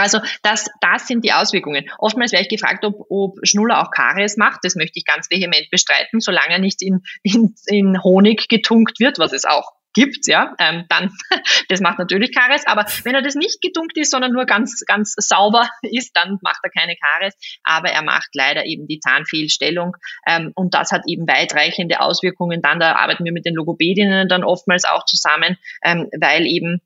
[0.00, 1.88] Also das, das sind die Auswirkungen.
[1.98, 4.60] Oftmals werde ich gefragt, ob, ob Schnuller auch Karies macht.
[4.62, 9.18] Das möchte ich ganz vehement bestreiten, solange er nicht in, in, in Honig getunkt wird,
[9.18, 11.10] was es auch gibt, ja, ähm, dann,
[11.68, 15.14] das macht natürlich Karies, aber wenn er das nicht gedunkt ist, sondern nur ganz, ganz
[15.16, 17.34] sauber ist, dann macht er keine Karies,
[17.64, 19.96] aber er macht leider eben die Zahnfehlstellung.
[20.26, 22.62] Ähm, und das hat eben weitreichende Auswirkungen.
[22.62, 26.80] Dann, da arbeiten wir mit den Logopädinnen dann oftmals auch zusammen, ähm, weil eben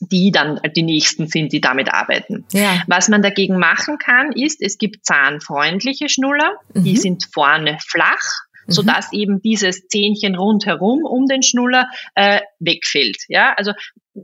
[0.00, 2.44] die dann die nächsten sind, die damit arbeiten.
[2.52, 2.82] Ja.
[2.86, 6.84] Was man dagegen machen kann, ist, es gibt zahnfreundliche Schnuller, mhm.
[6.84, 8.22] die sind vorne flach,
[8.66, 8.86] so mhm.
[8.86, 13.18] dass eben dieses Zähnchen rundherum um den Schnuller äh, wegfällt.
[13.28, 13.72] Ja, also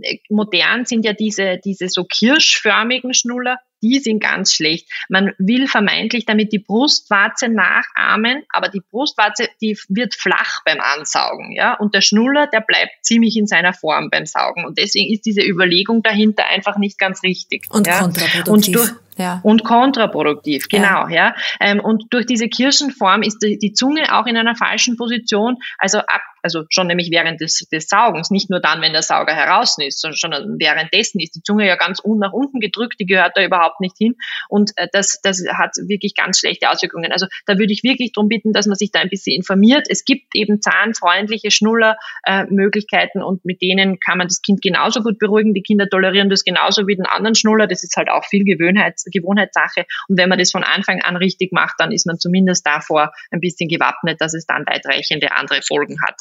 [0.02, 4.88] äh, modern sind ja diese diese so kirschförmigen Schnuller die sind ganz schlecht.
[5.08, 11.52] Man will vermeintlich damit die Brustwarze nachahmen, aber die Brustwarze, die wird flach beim Ansaugen,
[11.52, 11.74] ja.
[11.74, 14.64] Und der Schnuller, der bleibt ziemlich in seiner Form beim Saugen.
[14.64, 17.66] Und deswegen ist diese Überlegung dahinter einfach nicht ganz richtig.
[17.70, 18.00] Und ja?
[18.00, 18.52] kontraproduktiv.
[18.52, 19.40] Und durch, ja.
[19.42, 21.14] Und kontraproduktiv, genau, ja.
[21.14, 21.34] ja.
[21.60, 25.98] Ähm, und durch diese Kirschenform ist die, die, Zunge auch in einer falschen Position, also
[25.98, 29.76] ab, also schon nämlich während des, des Saugens, nicht nur dann, wenn der Sauger heraus
[29.78, 33.36] ist, sondern schon währenddessen ist die Zunge ja ganz un nach unten gedrückt, die gehört
[33.36, 34.16] da überhaupt nicht hin.
[34.48, 37.12] Und äh, das, das hat wirklich ganz schlechte Auswirkungen.
[37.12, 39.86] Also da würde ich wirklich darum bitten, dass man sich da ein bisschen informiert.
[39.88, 45.18] Es gibt eben zahnfreundliche Schnullermöglichkeiten äh, und mit denen kann man das Kind genauso gut
[45.18, 45.54] beruhigen.
[45.54, 47.66] Die Kinder tolerieren das genauso wie den anderen Schnuller.
[47.66, 49.86] Das ist halt auch viel Gewöhnheit Gewohnheitssache.
[50.08, 53.40] Und wenn man das von Anfang an richtig macht, dann ist man zumindest davor ein
[53.40, 56.16] bisschen gewappnet, dass es dann weitreichende andere Folgen hat.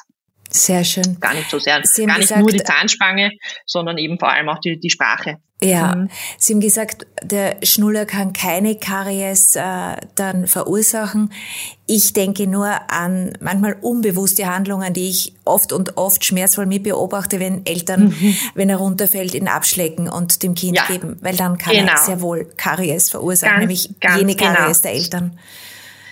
[0.51, 1.17] Sehr schön.
[1.19, 3.31] Gar nicht so sehr, gar nicht gesagt, nur die Zahnspange,
[3.65, 5.37] sondern eben vor allem auch die, die Sprache.
[5.63, 6.09] Ja, mhm.
[6.37, 11.31] Sie haben gesagt, der Schnuller kann keine Karies äh, dann verursachen.
[11.85, 17.39] Ich denke nur an manchmal unbewusste Handlungen, die ich oft und oft schmerzvoll mit beobachte,
[17.39, 18.35] wenn Eltern, mhm.
[18.55, 20.85] wenn er runterfällt, ihn abschlecken und dem Kind ja.
[20.87, 21.91] geben, weil dann kann genau.
[21.91, 24.93] er sehr wohl Karies verursachen, ganz, nämlich ganz jene Karies genau.
[24.93, 25.39] der Eltern.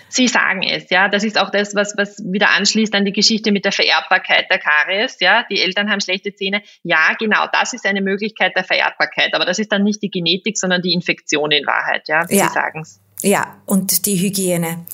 [0.10, 1.08] Sie sagen es, ja.
[1.08, 4.60] Das ist auch das, was, was wieder anschließt an die Geschichte mit der Vererbbarkeit der
[4.60, 5.46] Karies, ja.
[5.50, 6.62] Die Eltern haben schlechte Zähne.
[6.84, 9.34] Ja, genau, das ist eine Möglichkeit der Vererbbarkeit.
[9.34, 12.26] Aber das ist dann nicht die Genetik, sondern die Infektion in Wahrheit, ja.
[12.30, 12.48] ja.
[12.48, 13.00] Sie sagen es.
[13.22, 14.86] Ja, und die Hygiene.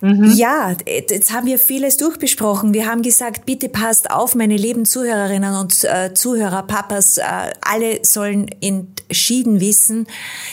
[0.00, 0.32] Mhm.
[0.36, 2.72] Ja, jetzt haben wir vieles durchbesprochen.
[2.72, 7.22] Wir haben gesagt, bitte passt auf, meine lieben Zuhörerinnen und äh, Zuhörer, Papas, äh,
[7.62, 10.06] alle sollen entschieden wissen,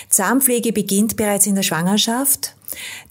[0.10, 2.56] Zahnpflege beginnt bereits in der Schwangerschaft.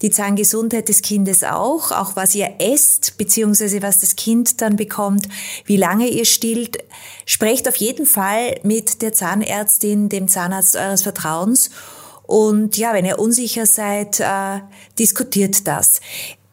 [0.03, 5.29] Die Zahngesundheit des Kindes auch, auch was ihr esst, beziehungsweise was das Kind dann bekommt,
[5.65, 6.79] wie lange ihr stillt.
[7.27, 11.71] Sprecht auf jeden Fall mit der Zahnärztin, dem Zahnarzt eures Vertrauens
[12.27, 14.61] und ja, wenn ihr unsicher seid, äh,
[14.99, 16.01] diskutiert das.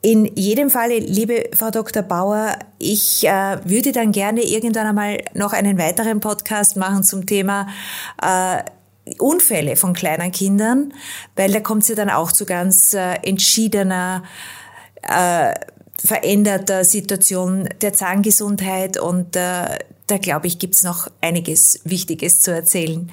[0.01, 2.01] In jedem Falle, liebe Frau Dr.
[2.01, 7.68] Bauer, ich äh, würde dann gerne irgendwann einmal noch einen weiteren Podcast machen zum Thema
[8.22, 8.64] äh,
[9.18, 10.93] Unfälle von kleinen Kindern,
[11.36, 14.24] weil da kommt es ja dann auch zu ganz äh, entschiedener,
[15.02, 15.54] äh,
[16.04, 22.52] veränderter Situation der Zahngesundheit und äh, da glaube ich, gibt es noch einiges Wichtiges zu
[22.52, 23.12] erzählen.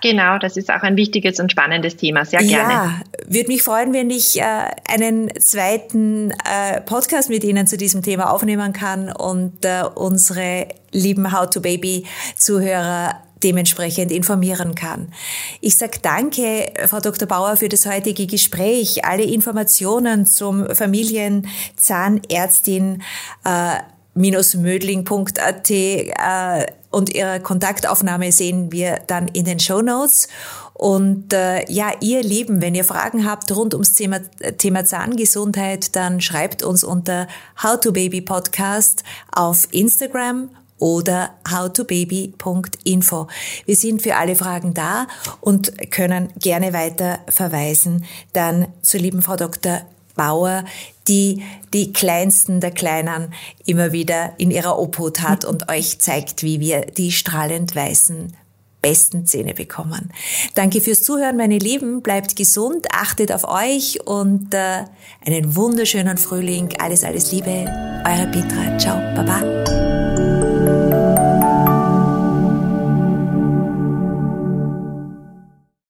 [0.00, 2.24] Genau, das ist auch ein wichtiges und spannendes Thema.
[2.24, 2.72] Sehr gerne.
[2.72, 4.44] Ja, würde mich freuen, wenn ich äh,
[4.88, 11.32] einen zweiten äh, Podcast mit Ihnen zu diesem Thema aufnehmen kann und äh, unsere lieben
[11.32, 15.12] How to Baby Zuhörer dementsprechend informieren kann.
[15.60, 17.28] Ich sage danke, Frau Dr.
[17.28, 19.04] Bauer, für das heutige Gespräch.
[19.04, 23.02] Alle Informationen zum Familienzahnärztin
[23.44, 23.76] äh,
[24.14, 30.28] mödling.at äh, und ihre Kontaktaufnahme sehen wir dann in den Show Notes.
[30.72, 34.20] Und äh, ja, ihr Lieben, wenn ihr Fragen habt rund ums Thema,
[34.58, 37.26] Thema Zahngesundheit, dann schreibt uns unter
[37.62, 43.28] How to Baby Podcast auf Instagram oder howtobaby.info.
[43.66, 45.06] Wir sind für alle Fragen da
[45.40, 49.82] und können gerne weiter verweisen dann zur lieben Frau Dr.
[50.14, 50.64] Bauer,
[51.06, 53.32] die die Kleinsten der Kleinen
[53.64, 58.34] immer wieder in ihrer Obhut hat und euch zeigt, wie wir die strahlend weißen
[58.80, 60.12] besten Zähne bekommen.
[60.54, 62.02] Danke fürs Zuhören, meine Lieben.
[62.02, 64.84] Bleibt gesund, achtet auf euch und äh,
[65.26, 66.74] einen wunderschönen Frühling.
[66.78, 67.66] Alles, alles Liebe.
[68.06, 68.78] Eure Petra.
[68.78, 68.98] Ciao.
[69.16, 70.07] Baba.